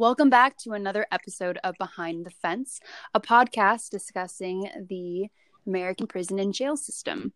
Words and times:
Welcome 0.00 0.30
back 0.30 0.56
to 0.60 0.72
another 0.72 1.06
episode 1.12 1.58
of 1.62 1.74
Behind 1.76 2.24
the 2.24 2.30
Fence, 2.30 2.80
a 3.12 3.20
podcast 3.20 3.90
discussing 3.90 4.66
the 4.88 5.26
American 5.66 6.06
prison 6.06 6.38
and 6.38 6.54
jail 6.54 6.78
system. 6.78 7.34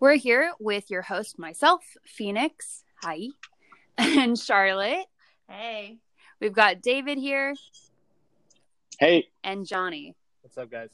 We're 0.00 0.16
here 0.16 0.52
with 0.60 0.90
your 0.90 1.00
host, 1.00 1.38
myself, 1.38 1.82
Phoenix. 2.04 2.84
Hi. 3.02 3.28
And 3.96 4.38
Charlotte. 4.38 5.06
Hey. 5.48 5.96
We've 6.42 6.52
got 6.52 6.82
David 6.82 7.16
here. 7.16 7.54
Hey. 8.98 9.28
And 9.42 9.64
Johnny. 9.64 10.16
What's 10.42 10.58
up, 10.58 10.70
guys? 10.70 10.90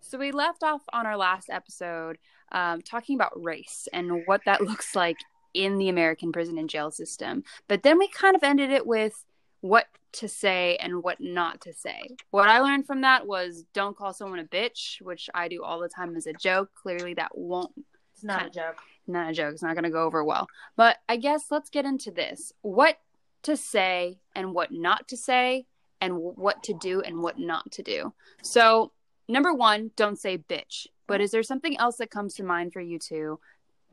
So 0.00 0.18
we 0.18 0.30
left 0.30 0.62
off 0.62 0.82
on 0.92 1.04
our 1.04 1.16
last 1.16 1.50
episode 1.50 2.18
um, 2.52 2.80
talking 2.80 3.16
about 3.16 3.42
race 3.42 3.88
and 3.92 4.22
what 4.26 4.42
that 4.46 4.60
looks 4.64 4.94
like 4.94 5.18
in 5.52 5.78
the 5.78 5.88
American 5.88 6.30
prison 6.30 6.58
and 6.58 6.70
jail 6.70 6.92
system. 6.92 7.42
But 7.66 7.82
then 7.82 7.98
we 7.98 8.06
kind 8.06 8.36
of 8.36 8.44
ended 8.44 8.70
it 8.70 8.86
with 8.86 9.24
what 9.64 9.86
to 10.12 10.28
say 10.28 10.76
and 10.76 11.02
what 11.02 11.22
not 11.22 11.58
to 11.62 11.72
say. 11.72 12.10
What 12.30 12.50
I 12.50 12.60
learned 12.60 12.86
from 12.86 13.00
that 13.00 13.26
was 13.26 13.64
don't 13.72 13.96
call 13.96 14.12
someone 14.12 14.38
a 14.38 14.44
bitch, 14.44 15.00
which 15.00 15.30
I 15.34 15.48
do 15.48 15.64
all 15.64 15.80
the 15.80 15.88
time 15.88 16.14
as 16.16 16.26
a 16.26 16.34
joke. 16.34 16.68
Clearly, 16.74 17.14
that 17.14 17.30
won't. 17.34 17.72
It's 18.12 18.22
not 18.22 18.46
a 18.46 18.50
joke. 18.50 18.76
Not 19.06 19.30
a 19.30 19.32
joke. 19.32 19.54
It's 19.54 19.62
not 19.62 19.72
going 19.72 19.84
to 19.84 19.90
go 19.90 20.04
over 20.04 20.22
well. 20.22 20.48
But 20.76 20.98
I 21.08 21.16
guess 21.16 21.46
let's 21.50 21.70
get 21.70 21.86
into 21.86 22.10
this. 22.10 22.52
What 22.60 22.98
to 23.44 23.56
say 23.56 24.18
and 24.34 24.52
what 24.52 24.70
not 24.70 25.08
to 25.08 25.16
say, 25.16 25.64
and 25.98 26.18
what 26.18 26.62
to 26.64 26.74
do 26.74 27.00
and 27.00 27.22
what 27.22 27.38
not 27.38 27.72
to 27.72 27.82
do. 27.82 28.12
So, 28.42 28.92
number 29.28 29.54
one, 29.54 29.92
don't 29.96 30.18
say 30.18 30.36
bitch. 30.36 30.88
But 31.06 31.22
is 31.22 31.30
there 31.30 31.42
something 31.42 31.78
else 31.78 31.96
that 31.96 32.10
comes 32.10 32.34
to 32.34 32.44
mind 32.44 32.74
for 32.74 32.82
you 32.82 32.98
two? 32.98 33.40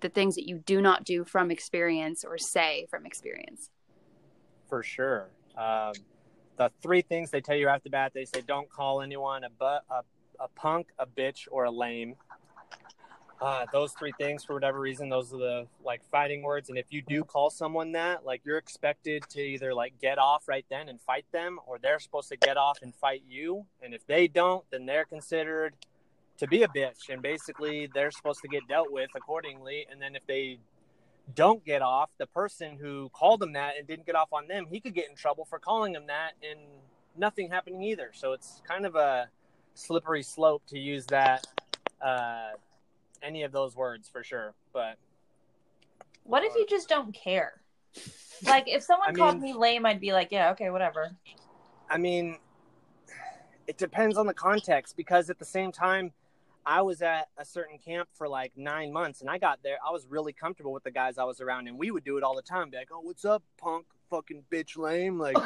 The 0.02 0.10
things 0.10 0.36
that 0.36 0.50
you 0.50 0.58
do 0.58 0.82
not 0.82 1.06
do 1.06 1.24
from 1.24 1.50
experience 1.50 2.26
or 2.26 2.38
say 2.38 2.88
from 2.90 3.06
experience? 3.06 3.70
For 4.68 4.84
sure. 4.84 5.30
Um, 5.58 5.94
the 6.58 6.72
three 6.82 7.02
things 7.02 7.32
they 7.32 7.42
tell 7.42 7.56
you 7.56 7.68
after 7.68 7.90
bat, 7.90 8.12
they 8.14 8.26
say 8.26 8.42
don't 8.46 8.70
call 8.70 9.02
anyone 9.02 9.44
a 9.44 9.50
butt, 9.50 9.84
a, 9.90 10.02
a 10.40 10.48
punk, 10.56 10.90
a 11.00 11.06
bitch, 11.06 11.48
or 11.50 11.66
a 11.66 11.72
lame. 11.72 12.16
Uh, 13.42 13.66
those 13.74 13.94
three 13.94 14.14
things, 14.20 14.44
for 14.44 14.54
whatever 14.54 14.80
reason, 14.80 15.10
those 15.10 15.34
are 15.34 15.38
the 15.38 15.68
like 15.84 16.04
fighting 16.12 16.44
words. 16.44 16.70
And 16.70 16.78
if 16.78 16.86
you 16.92 17.02
do 17.02 17.24
call 17.24 17.50
someone 17.50 17.94
that, 17.94 18.24
like 18.24 18.42
you're 18.46 18.60
expected 18.60 19.24
to 19.30 19.42
either 19.42 19.74
like 19.74 20.00
get 20.00 20.20
off 20.20 20.48
right 20.48 20.66
then 20.70 20.88
and 20.90 21.02
fight 21.02 21.26
them, 21.32 21.60
or 21.66 21.80
they're 21.80 22.00
supposed 22.00 22.30
to 22.30 22.38
get 22.38 22.56
off 22.58 22.80
and 22.84 22.94
fight 22.94 23.24
you. 23.28 23.66
And 23.82 23.96
if 23.96 24.06
they 24.06 24.28
don't, 24.28 24.64
then 24.70 24.86
they're 24.86 25.06
considered 25.06 25.74
to 26.38 26.48
be 26.48 26.62
a 26.64 26.68
bitch, 26.68 27.10
and 27.10 27.22
basically 27.22 27.88
they're 27.94 28.12
supposed 28.12 28.42
to 28.42 28.48
get 28.48 28.68
dealt 28.68 28.92
with 28.92 29.10
accordingly. 29.16 29.88
And 29.92 30.00
then 30.00 30.16
if 30.16 30.26
they 30.28 30.60
don't 31.36 31.64
get 31.66 31.82
off, 31.82 32.10
the 32.18 32.28
person 32.28 32.78
who 32.80 33.10
called 33.14 33.42
him 33.42 33.54
that 33.54 33.78
and 33.78 33.88
didn't 33.88 34.06
get 34.06 34.16
off 34.16 34.34
on 34.34 34.48
them, 34.48 34.66
he 34.70 34.80
could 34.80 34.94
get 34.94 35.10
in 35.10 35.16
trouble 35.16 35.46
for 35.46 35.60
calling 35.60 35.96
him 35.96 36.08
that 36.08 36.32
and 36.50 36.60
nothing 37.18 37.50
happening 37.50 37.84
either. 37.84 38.12
So 38.14 38.34
it's 38.34 38.62
kind 38.68 38.86
of 38.86 38.96
a 38.96 39.30
slippery 39.74 40.24
slope 40.24 40.64
to 40.68 40.80
use 40.80 41.06
that 41.08 41.46
uh, 42.02 42.52
any 43.22 43.44
of 43.44 43.52
those 43.52 43.76
words 43.76 44.10
for 44.10 44.24
sure. 44.24 44.54
But 44.74 44.98
what 46.24 46.44
if 46.44 46.56
you 46.56 46.66
just 46.68 46.90
don't 46.90 47.14
care? 47.14 47.62
Like 48.46 48.66
if 48.68 48.84
someone 48.84 49.10
I 49.12 49.14
called 49.14 49.42
mean, 49.42 49.54
me 49.54 49.60
lame, 49.60 49.86
I'd 49.86 50.00
be 50.00 50.14
like, 50.14 50.30
yeah, 50.32 50.52
okay, 50.52 50.70
whatever. 50.70 51.12
I 51.90 51.98
mean, 51.98 52.38
it 53.68 53.78
depends 53.78 54.18
on 54.18 54.26
the 54.26 54.34
context 54.34 54.98
because 54.98 55.30
at 55.30 55.40
the 55.40 55.46
same 55.46 55.72
time, 55.72 56.12
I 56.66 56.82
was 56.82 57.02
at 57.02 57.30
a 57.38 57.46
certain 57.46 57.78
camp 57.78 58.10
for 58.14 58.28
like 58.28 58.54
nine 58.56 58.94
months 58.94 59.22
and 59.22 59.30
I 59.30 59.38
got 59.38 59.60
there. 59.64 59.78
I 59.86 59.92
was 59.92 60.06
really 60.08 60.34
comfortable 60.34 60.72
with 60.72 60.84
the 60.84 60.92
guys 60.92 61.18
I 61.18 61.24
was 61.24 61.42
around 61.42 61.68
and 61.68 61.78
we 61.78 61.92
would 61.92 62.04
do 62.04 62.18
it 62.18 62.24
all 62.24 62.36
the 62.36 62.42
time. 62.42 62.70
Be 62.70 62.78
like, 62.78 62.90
oh, 62.92 63.02
what's 63.02 63.26
up, 63.26 63.44
punk, 63.58 63.86
fucking 64.10 64.44
bitch 64.52 64.78
lame? 64.78 65.18
Like, 65.18 65.38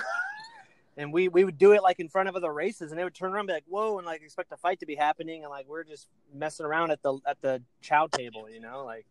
and 0.97 1.13
we, 1.13 1.27
we 1.29 1.43
would 1.43 1.57
do 1.57 1.71
it 1.71 1.81
like 1.83 1.99
in 1.99 2.09
front 2.09 2.27
of 2.27 2.35
other 2.35 2.51
races 2.51 2.91
and 2.91 2.99
they 2.99 3.03
would 3.03 3.15
turn 3.15 3.31
around 3.31 3.41
and 3.41 3.47
be 3.47 3.53
like, 3.53 3.63
whoa, 3.67 3.97
and 3.97 4.05
like 4.05 4.21
expect 4.21 4.51
a 4.51 4.57
fight 4.57 4.79
to 4.79 4.85
be 4.85 4.95
happening. 4.95 5.43
And 5.43 5.49
like, 5.49 5.67
we're 5.67 5.83
just 5.83 6.07
messing 6.33 6.65
around 6.65 6.91
at 6.91 7.01
the, 7.01 7.17
at 7.25 7.41
the 7.41 7.61
chow 7.81 8.07
table, 8.07 8.49
you 8.49 8.59
know, 8.59 8.83
like 8.85 9.05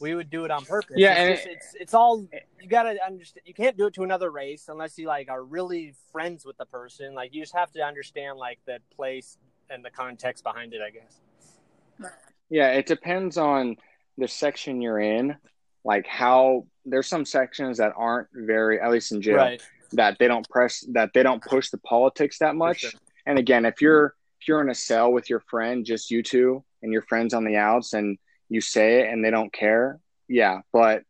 we 0.00 0.14
would 0.16 0.30
do 0.30 0.44
it 0.44 0.50
on 0.50 0.64
purpose. 0.64 0.96
Yeah. 0.96 1.12
It's, 1.12 1.20
and 1.20 1.36
just, 1.36 1.46
it's, 1.46 1.76
it's 1.80 1.94
all, 1.94 2.26
you 2.60 2.68
got 2.68 2.84
to 2.84 2.96
understand, 3.06 3.46
you 3.46 3.54
can't 3.54 3.76
do 3.76 3.86
it 3.86 3.94
to 3.94 4.02
another 4.02 4.30
race 4.30 4.66
unless 4.68 4.98
you 4.98 5.06
like 5.06 5.30
are 5.30 5.44
really 5.44 5.94
friends 6.10 6.44
with 6.44 6.56
the 6.56 6.66
person. 6.66 7.14
Like 7.14 7.32
you 7.32 7.40
just 7.40 7.54
have 7.54 7.70
to 7.72 7.80
understand 7.82 8.38
like 8.38 8.58
the 8.66 8.78
place, 8.96 9.38
and 9.72 9.84
the 9.84 9.90
context 9.90 10.44
behind 10.44 10.74
it, 10.74 10.80
I 10.80 10.90
guess. 10.90 12.12
Yeah, 12.50 12.72
it 12.72 12.86
depends 12.86 13.38
on 13.38 13.76
the 14.18 14.28
section 14.28 14.80
you're 14.80 15.00
in. 15.00 15.36
Like 15.84 16.06
how 16.06 16.66
there's 16.84 17.08
some 17.08 17.24
sections 17.24 17.78
that 17.78 17.92
aren't 17.96 18.28
very, 18.32 18.80
at 18.80 18.90
least 18.90 19.12
in 19.12 19.22
jail, 19.22 19.36
right. 19.36 19.62
that 19.92 20.18
they 20.18 20.28
don't 20.28 20.48
press, 20.48 20.84
that 20.92 21.10
they 21.14 21.22
don't 21.22 21.42
push 21.42 21.70
the 21.70 21.78
politics 21.78 22.38
that 22.38 22.54
much. 22.54 22.80
Sure. 22.80 22.90
And 23.26 23.38
again, 23.38 23.64
if 23.64 23.80
you're 23.80 24.10
mm-hmm. 24.10 24.40
if 24.40 24.48
you're 24.48 24.60
in 24.60 24.70
a 24.70 24.74
cell 24.74 25.12
with 25.12 25.30
your 25.30 25.40
friend, 25.40 25.84
just 25.84 26.10
you 26.10 26.22
two, 26.22 26.62
and 26.82 26.92
your 26.92 27.02
friends 27.02 27.34
on 27.34 27.44
the 27.44 27.56
outs, 27.56 27.94
and 27.94 28.18
you 28.48 28.60
say 28.60 29.00
it 29.00 29.12
and 29.12 29.24
they 29.24 29.30
don't 29.30 29.52
care, 29.52 29.98
yeah. 30.28 30.60
But 30.72 31.02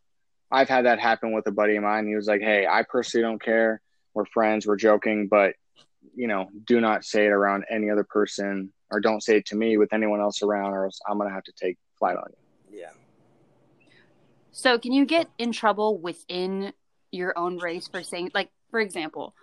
I've 0.51 0.69
had 0.69 0.87
that 0.87 1.01
happen 1.01 1.33
with 1.33 1.47
a 1.47 1.53
buddy 1.53 1.77
of 1.77 1.83
mine. 1.83 2.07
He 2.07 2.15
was 2.15 2.27
like, 2.27 2.41
"Hey, 2.41 2.67
I 2.67 2.83
personally 2.83 3.25
don't 3.25 3.43
care. 3.43 3.83
We're 4.15 4.27
friends. 4.27 4.67
We're 4.67 4.77
joking, 4.77 5.29
but 5.29 5.55
you 6.15 6.27
know, 6.27 6.49
do 6.67 6.81
not 6.81 7.05
say 7.05 7.27
it 7.27 7.31
around 7.31 7.65
any 7.71 7.91
other 7.91 8.05
person 8.05 8.73
or 8.91 9.01
don't 9.01 9.23
say 9.23 9.39
it 9.39 9.47
to 9.47 9.57
me 9.57 9.79
with 9.79 9.93
anyone 9.93 10.21
else 10.21 10.43
around 10.43 10.73
or 10.73 10.85
else 10.85 11.01
I'm 11.09 11.17
going 11.17 11.29
to 11.29 11.35
have 11.35 11.45
to 11.45 11.53
take 11.53 11.79
flight 11.99 12.17
on 12.17 12.25
you. 12.31 12.81
Yeah. 12.81 12.91
So, 14.51 14.79
can 14.79 14.93
you 14.93 15.07
get 15.07 15.29
in 15.39 15.53
trouble 15.53 15.99
within 15.99 16.73
your 17.11 17.37
own 17.39 17.59
race 17.59 17.89
for 17.89 18.03
saying, 18.03 18.31
like, 18.35 18.51
for 18.71 18.81
example, 18.81 19.35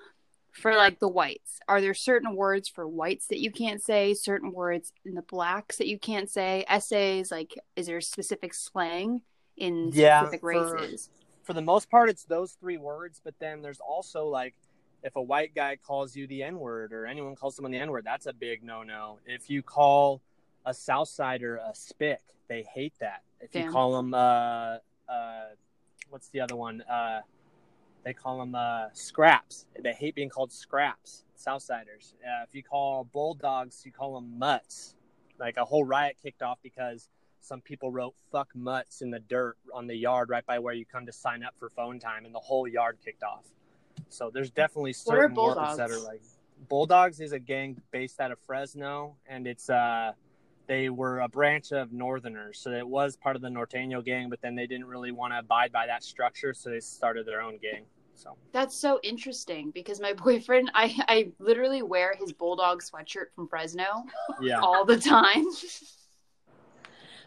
for 0.52 0.75
like 0.75 1.00
the 1.00 1.07
whites, 1.07 1.59
are 1.68 1.81
there 1.81 1.94
certain 1.94 2.35
words 2.35 2.68
for 2.68 2.88
whites 2.88 3.28
that 3.28 3.40
you 3.40 3.51
can't 3.51 3.81
say, 3.81 4.13
certain 4.13 4.51
words 4.51 4.91
in 5.06 5.16
the 5.16 5.22
blacks 5.22 5.78
that 5.78 5.88
you 5.88 5.97
can't 5.97 6.30
say, 6.30 6.66
essays? 6.68 7.31
Like, 7.31 7.53
is 7.75 7.88
there 7.88 8.01
specific 8.01 8.53
slang 8.53 9.22
in 9.57 9.91
yeah, 9.94 10.22
specific 10.22 10.44
races? 10.44 11.09
For, 11.40 11.47
for 11.47 11.53
the 11.53 11.62
most 11.62 11.90
part, 11.90 12.09
it's 12.09 12.25
those 12.25 12.53
three 12.53 12.78
words, 12.78 13.22
but 13.24 13.34
then 13.40 13.62
there's 13.62 13.80
also 13.80 14.25
like, 14.25 14.56
if 15.04 15.16
a 15.16 15.22
white 15.22 15.56
guy 15.56 15.76
calls 15.76 16.16
you 16.16 16.28
the 16.28 16.44
N 16.44 16.60
word 16.60 16.94
or 16.94 17.06
anyone 17.06 17.36
calls 17.36 17.56
someone 17.56 17.72
the 17.72 17.80
N 17.80 17.92
word, 17.92 18.06
that's 18.06 18.26
a 18.26 18.34
big 18.34 18.64
no 18.64 18.84
no. 18.84 19.20
If 19.26 19.50
you 19.50 19.62
call 19.62 20.22
a 20.66 20.72
Southsider 20.72 21.58
a 21.58 21.74
spick, 21.74 22.22
they 22.48 22.64
hate 22.64 22.94
that. 23.00 23.22
If 23.40 23.52
Damn. 23.52 23.66
you 23.66 23.72
call 23.72 23.94
them, 23.94 24.14
uh, 24.14 24.78
uh, 25.08 25.46
what's 26.10 26.30
the 26.30 26.42
other 26.42 26.56
one? 26.56 26.82
Uh, 26.82 27.22
they 28.04 28.14
call 28.14 28.40
them 28.40 28.56
uh, 28.56 28.88
scraps. 28.94 29.66
They 29.82 29.94
hate 29.94 30.16
being 30.16 30.30
called 30.30 30.52
scraps. 30.52 31.24
Southsiders. 31.38 32.14
Uh, 32.22 32.44
if 32.48 32.54
you 32.54 32.64
call 32.64 33.06
bulldogs, 33.06 33.84
you 33.86 33.92
call 33.92 34.16
them 34.16 34.38
mutts. 34.38 34.96
Like 35.40 35.56
a 35.56 35.64
whole 35.64 35.86
riot 35.86 36.18
kicked 36.22 36.42
off 36.42 36.60
because 36.62 37.08
some 37.40 37.62
people 37.62 37.92
wrote 37.92 38.14
"fuck 38.30 38.50
mutts" 38.54 39.02
in 39.02 39.10
the 39.10 39.20
dirt 39.20 39.56
on 39.74 39.88
the 39.88 39.96
yard 39.96 40.30
right 40.30 40.46
by 40.46 40.60
where 40.60 40.74
you 40.74 40.86
come 40.86 41.06
to 41.06 41.14
sign 41.14 41.44
up 41.44 41.54
for 41.58 41.70
phone 41.70 41.98
time, 41.98 42.26
and 42.26 42.36
the 42.36 42.40
whole 42.40 42.68
yard 42.68 42.98
kicked 43.04 43.24
off. 43.24 43.46
So 44.10 44.32
there's 44.34 44.52
definitely 44.52 44.94
certain 44.94 45.36
words 45.36 45.78
that 45.78 45.92
are 45.92 46.00
like 46.00 46.22
Bulldogs 46.68 47.20
is 47.20 47.32
a 47.32 47.40
gang 47.40 47.82
based 47.92 48.20
out 48.20 48.32
of 48.32 48.40
Fresno, 48.40 49.16
and 49.28 49.48
it's 49.48 49.70
uh 49.70 50.14
they 50.68 50.90
were 50.90 51.22
a 51.22 51.28
branch 51.28 51.72
of 51.72 51.92
Northerners, 51.92 52.60
so 52.60 52.72
it 52.72 52.88
was 52.88 53.18
part 53.18 53.36
of 53.36 53.42
the 53.42 53.48
Norteño 53.48 54.06
gang, 54.06 54.30
but 54.30 54.40
then 54.42 54.56
they 54.56 54.68
didn't 54.68 54.86
really 54.86 55.12
want 55.12 55.34
to 55.34 55.40
abide 55.40 55.72
by 55.72 55.88
that 55.88 56.04
structure, 56.04 56.54
so 56.54 56.70
they 56.70 56.80
started 56.80 57.26
their 57.26 57.42
own 57.42 57.58
gang. 57.58 57.86
So 58.14 58.36
that's 58.52 58.76
so 58.76 59.00
interesting 59.02 59.72
because 59.72 60.00
my 60.00 60.14
boyfriend, 60.26 60.72
I 60.74 60.96
I 61.08 61.31
literally 61.40 61.81
wear 61.81 62.16
his 62.19 62.34
Bulldog 62.34 62.84
sweatshirt 62.84 63.34
from 63.36 63.48
Fresno, 63.48 64.06
yeah, 64.42 64.60
all 64.62 64.86
the 64.86 64.98
time. 64.98 65.45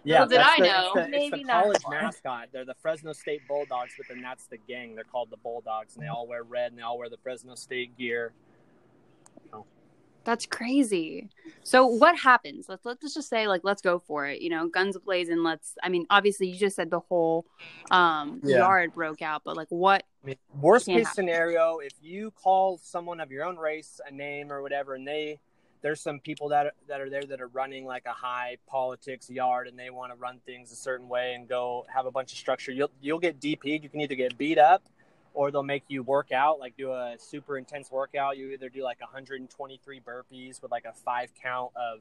Yeah, 0.05 0.27
did 0.27 0.39
I 0.39 0.57
the, 0.59 0.63
know? 0.65 0.93
It's 0.95 0.95
the, 0.95 1.09
Maybe 1.09 1.37
it's 1.41 1.47
the 1.47 1.53
college 1.53 1.83
mascot. 1.89 2.49
They're 2.53 2.65
the 2.65 2.75
Fresno 2.75 3.13
State 3.13 3.43
Bulldogs, 3.47 3.93
but 3.97 4.09
then 4.09 4.21
that's 4.21 4.47
the 4.47 4.59
gang. 4.59 4.95
They're 4.95 5.05
called 5.05 5.31
the 5.31 5.37
Bulldogs, 5.37 5.95
and 5.95 6.03
they 6.05 6.09
all 6.09 6.27
wear 6.27 6.43
red 6.43 6.73
and 6.73 6.79
they 6.79 6.83
all 6.83 6.99
wear 6.99 7.09
the 7.09 7.19
Fresno 7.19 7.55
State 7.55 7.97
gear. 7.97 8.33
That's 10.25 10.47
crazy. 10.47 11.31
So 11.63 11.87
what 11.87 12.17
happens? 12.17 12.69
Let's 12.69 12.85
let's 12.85 13.15
just 13.15 13.29
say 13.29 13.49
like 13.49 13.63
let's 13.65 13.83
go 13.83 13.99
for 13.99 14.27
it. 14.27 14.41
You 14.41 14.51
know, 14.51 14.69
guns 14.69 14.97
blazing. 14.99 15.43
Let's. 15.43 15.75
I 15.83 15.89
mean, 15.89 16.07
obviously 16.11 16.49
you 16.49 16.57
just 16.57 16.77
said 16.77 16.91
the 16.91 17.01
whole 17.01 17.47
um, 17.91 18.41
yeah. 18.45 18.59
yard 18.59 18.93
broke 18.95 19.23
out, 19.23 19.43
but 19.45 19.57
like 19.57 19.69
what? 19.71 20.05
I 20.23 20.27
mean, 20.27 20.37
worst 20.61 20.87
case 20.87 21.07
happen? 21.07 21.15
scenario, 21.15 21.79
if 21.79 21.93
you 22.01 22.31
call 22.31 22.79
someone 22.79 23.21
of 23.21 23.33
your 23.33 23.45
own 23.45 23.57
race 23.57 24.01
a 24.07 24.13
name 24.13 24.53
or 24.53 24.63
whatever, 24.63 24.95
and 24.95 25.07
they 25.07 25.41
there's 25.82 26.00
some 26.00 26.20
people 26.20 26.49
that 26.49 26.67
are, 26.67 26.73
that 26.88 27.00
are 27.00 27.11
there 27.11 27.25
that 27.25 27.40
are 27.40 27.49
running 27.49 27.84
like 27.84 28.05
a 28.06 28.12
high 28.12 28.56
politics 28.67 29.29
yard 29.29 29.69
and 29.69 29.79
they 29.79 29.90
want 29.90 30.12
to 30.12 30.17
run 30.17 30.38
things 30.46 30.73
a 30.73 30.76
certain 30.76 31.08
way 31.08 31.34
and 31.34 31.49
go 31.49 31.84
have 31.93 32.06
a 32.06 32.11
bunch 32.11 32.32
of 32.32 32.38
structure. 32.38 32.73
You'll 32.73 32.90
you'll 33.00 33.19
get 33.19 33.40
DP'd. 33.40 33.82
You 33.82 33.88
can 33.88 34.00
either 34.00 34.14
get 34.14 34.38
beat 34.38 34.58
up 34.58 34.82
or 35.34 35.50
they'll 35.50 35.62
make 35.62 35.84
you 35.88 36.02
work 36.02 36.31
out, 36.31 36.61
like 36.61 36.76
do 36.76 36.93
a 36.93 37.17
super 37.19 37.58
intense 37.58 37.90
workout. 37.90 38.37
You 38.37 38.50
either 38.50 38.69
do 38.69 38.82
like 38.82 39.00
123 39.00 40.00
burpees 40.00 40.62
with 40.62 40.70
like 40.70 40.84
a 40.84 40.93
five 40.93 41.31
count 41.43 41.73
of 41.75 42.00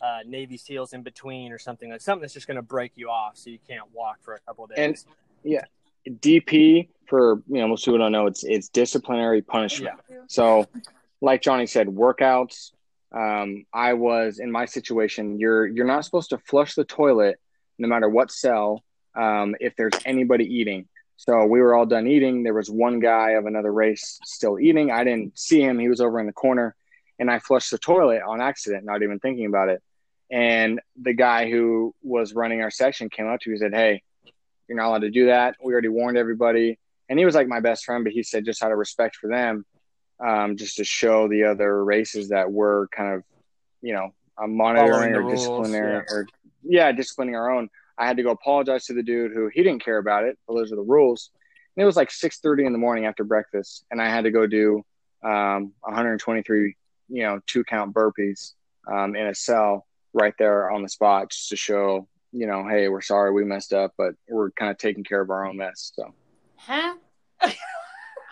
uh, 0.00 0.20
Navy 0.26 0.56
SEALs 0.56 0.92
in 0.92 1.02
between 1.02 1.52
or 1.52 1.58
something 1.58 1.90
like 1.90 2.00
something 2.00 2.22
that's 2.22 2.34
just 2.34 2.46
going 2.46 2.56
to 2.56 2.62
break 2.62 2.92
you 2.94 3.10
off 3.10 3.36
so 3.36 3.50
you 3.50 3.58
can't 3.68 3.86
walk 3.92 4.18
for 4.22 4.34
a 4.34 4.40
couple 4.40 4.66
days. 4.66 4.78
And 4.78 4.96
yeah, 5.42 5.64
DP 6.08 6.88
for 7.06 7.42
you 7.48 7.60
know 7.60 7.68
most 7.68 7.84
people 7.84 7.98
don't 7.98 8.12
know 8.12 8.26
it's 8.26 8.44
it's 8.44 8.68
disciplinary 8.68 9.42
punishment. 9.42 9.96
Yeah. 10.08 10.16
So, 10.28 10.66
like 11.20 11.42
Johnny 11.42 11.66
said, 11.66 11.88
workouts. 11.88 12.72
Um, 13.12 13.66
I 13.72 13.94
was 13.94 14.38
in 14.38 14.50
my 14.50 14.66
situation. 14.66 15.38
You're 15.38 15.66
you're 15.66 15.86
not 15.86 16.04
supposed 16.04 16.30
to 16.30 16.38
flush 16.38 16.74
the 16.74 16.84
toilet 16.84 17.40
no 17.78 17.88
matter 17.88 18.08
what 18.08 18.30
cell 18.30 18.84
um, 19.16 19.56
if 19.60 19.74
there's 19.76 19.94
anybody 20.04 20.44
eating. 20.44 20.86
So 21.16 21.44
we 21.44 21.60
were 21.60 21.74
all 21.74 21.86
done 21.86 22.06
eating. 22.06 22.44
There 22.44 22.54
was 22.54 22.70
one 22.70 22.98
guy 23.00 23.32
of 23.32 23.46
another 23.46 23.72
race 23.72 24.18
still 24.24 24.58
eating. 24.58 24.90
I 24.90 25.04
didn't 25.04 25.38
see 25.38 25.60
him. 25.60 25.78
He 25.78 25.88
was 25.88 26.00
over 26.00 26.18
in 26.18 26.26
the 26.26 26.32
corner, 26.32 26.74
and 27.18 27.30
I 27.30 27.40
flushed 27.40 27.70
the 27.70 27.78
toilet 27.78 28.22
on 28.26 28.40
accident, 28.40 28.84
not 28.84 29.02
even 29.02 29.18
thinking 29.18 29.46
about 29.46 29.68
it. 29.68 29.82
And 30.30 30.80
the 31.00 31.12
guy 31.12 31.50
who 31.50 31.94
was 32.02 32.34
running 32.34 32.62
our 32.62 32.70
section 32.70 33.10
came 33.10 33.26
up 33.26 33.40
to 33.40 33.50
me 33.50 33.54
and 33.54 33.60
said, 33.60 33.74
"Hey, 33.74 34.02
you're 34.68 34.78
not 34.78 34.88
allowed 34.88 35.02
to 35.02 35.10
do 35.10 35.26
that. 35.26 35.56
We 35.62 35.72
already 35.72 35.88
warned 35.88 36.16
everybody." 36.16 36.78
And 37.08 37.18
he 37.18 37.24
was 37.24 37.34
like 37.34 37.48
my 37.48 37.60
best 37.60 37.84
friend, 37.84 38.04
but 38.04 38.12
he 38.12 38.22
said 38.22 38.44
just 38.44 38.62
out 38.62 38.70
of 38.70 38.78
respect 38.78 39.16
for 39.16 39.26
them, 39.28 39.66
um, 40.24 40.56
just 40.56 40.76
to 40.76 40.84
show 40.84 41.28
the 41.28 41.44
other 41.44 41.84
races 41.84 42.28
that 42.28 42.50
we're 42.50 42.88
kind 42.88 43.14
of, 43.14 43.24
you 43.82 43.94
know, 43.94 44.12
monitoring 44.46 45.14
or 45.14 45.30
disciplinary 45.30 45.94
yeah. 45.94 46.14
or 46.14 46.26
yeah, 46.62 46.92
disciplining 46.92 47.34
our 47.34 47.50
own. 47.50 47.68
I 47.98 48.06
had 48.06 48.16
to 48.16 48.22
go 48.22 48.30
apologize 48.30 48.86
to 48.86 48.94
the 48.94 49.02
dude 49.02 49.32
who 49.32 49.48
he 49.48 49.62
didn't 49.62 49.84
care 49.84 49.98
about 49.98 50.24
it, 50.24 50.38
but 50.46 50.54
those 50.54 50.72
are 50.72 50.76
the 50.76 50.82
rules. 50.82 51.30
And 51.76 51.82
it 51.82 51.86
was 51.86 51.96
like 51.96 52.10
six 52.10 52.38
thirty 52.38 52.64
in 52.64 52.72
the 52.72 52.78
morning 52.78 53.06
after 53.06 53.24
breakfast, 53.24 53.84
and 53.90 54.00
I 54.00 54.08
had 54.08 54.24
to 54.24 54.30
go 54.30 54.46
do 54.46 54.84
um, 55.22 55.72
123, 55.80 56.76
you 57.08 57.22
know, 57.22 57.40
two 57.46 57.64
count 57.64 57.94
burpees 57.94 58.52
um, 58.90 59.14
in 59.14 59.26
a 59.26 59.34
cell 59.34 59.86
right 60.12 60.34
there 60.38 60.70
on 60.70 60.82
the 60.82 60.88
spot, 60.88 61.30
just 61.30 61.50
to 61.50 61.56
show, 61.56 62.08
you 62.32 62.46
know, 62.46 62.66
hey, 62.66 62.88
we're 62.88 63.00
sorry 63.00 63.32
we 63.32 63.44
messed 63.44 63.72
up, 63.72 63.92
but 63.98 64.14
we're 64.28 64.50
kind 64.52 64.70
of 64.70 64.78
taking 64.78 65.04
care 65.04 65.20
of 65.20 65.30
our 65.30 65.46
own 65.46 65.56
mess. 65.56 65.92
So, 65.94 66.14
huh? 66.56 66.94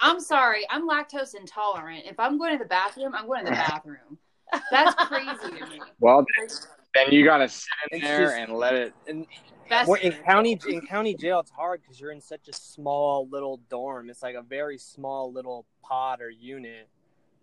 I'm 0.01 0.21
sorry, 0.21 0.67
I'm 0.71 0.89
lactose 0.89 1.35
intolerant. 1.35 2.05
If 2.07 2.19
I'm 2.19 2.39
going 2.39 2.53
to 2.57 2.63
the 2.63 2.69
bathroom, 2.69 3.15
I'm 3.15 3.27
going 3.27 3.45
to 3.45 3.51
the 3.51 3.57
bathroom. 3.69 4.19
That's 4.71 4.95
crazy 5.07 5.59
to 5.59 5.67
me. 5.67 5.81
Well, 6.01 6.25
then 6.95 7.13
you 7.13 7.25
got 7.25 7.39
to 7.39 7.49
sit 7.49 7.69
in 7.93 8.01
there 8.01 8.27
just, 8.27 8.37
and 8.37 8.53
let 8.53 8.75
it. 8.75 8.95
And, 9.07 9.27
well, 9.87 10.01
in 10.01 10.13
county 10.13 10.59
in 10.69 10.81
county 10.87 11.15
jail, 11.15 11.41
it's 11.41 11.51
hard 11.51 11.83
because 11.83 12.01
you're 12.01 12.13
in 12.13 12.21
such 12.21 12.49
a 12.49 12.53
small 12.53 13.29
little 13.31 13.61
dorm. 13.69 14.09
It's 14.09 14.23
like 14.23 14.35
a 14.35 14.43
very 14.43 14.79
small 14.79 15.31
little 15.31 15.67
pod 15.83 16.21
or 16.21 16.31
unit 16.31 16.89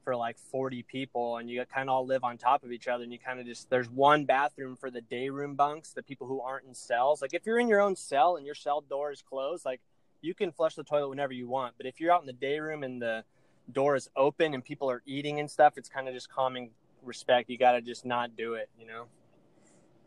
for 0.04 0.16
like 0.16 0.38
40 0.38 0.84
people, 0.84 1.38
and 1.38 1.50
you 1.50 1.63
kind 1.66 1.90
of 1.90 1.94
all 1.94 2.06
live 2.06 2.24
on 2.24 2.38
top 2.38 2.63
of 2.63 2.72
each 2.72 2.88
other. 2.88 3.04
And 3.04 3.12
you 3.12 3.19
kind 3.19 3.40
of 3.40 3.46
just 3.46 3.69
there's 3.69 3.90
one 3.90 4.25
bathroom 4.25 4.75
for 4.75 4.90
the 4.90 5.02
day 5.02 5.30
room 5.30 5.56
bunks, 5.56 5.92
the 5.92 6.04
people 6.04 6.28
who 6.28 6.42
aren't 6.42 6.66
in 6.66 6.74
cells. 6.74 7.22
Like 7.22 7.34
if 7.34 7.46
you're 7.46 7.60
in 7.60 7.68
your 7.68 7.81
own 7.81 7.96
cell 7.96 8.38
and 8.38 8.46
your 8.46 8.56
cell 8.56 8.81
door 8.81 9.12
is 9.12 9.22
closed, 9.22 9.66
like 9.66 9.81
you 10.25 10.33
can 10.33 10.51
flush 10.51 10.75
the 10.75 10.83
toilet 10.83 11.10
whenever 11.10 11.33
you 11.33 11.48
want. 11.48 11.75
But 11.77 11.86
if 11.86 12.00
you're 12.00 12.12
out 12.12 12.22
in 12.22 12.27
the 12.27 12.33
day 12.33 12.60
room 12.60 12.83
and 12.83 13.01
the 13.01 13.24
door 13.72 13.95
is 13.95 14.10
open 14.16 14.54
and 14.54 14.63
people 14.63 14.89
are 14.89 15.04
eating 15.06 15.39
and 15.39 15.50
stuff, 15.50 15.74
it's 15.77 15.88
kind 15.88 16.07
of 16.07 16.13
just 16.13 16.30
calming 16.30 16.72
respect. 17.04 17.50
You 17.50 17.57
got 17.57 17.74
to 17.74 17.81
just 17.81 18.06
not 18.06 18.36
do 18.36 18.56
it, 18.56 18.69
you 18.77 18.88
know. 18.88 19.06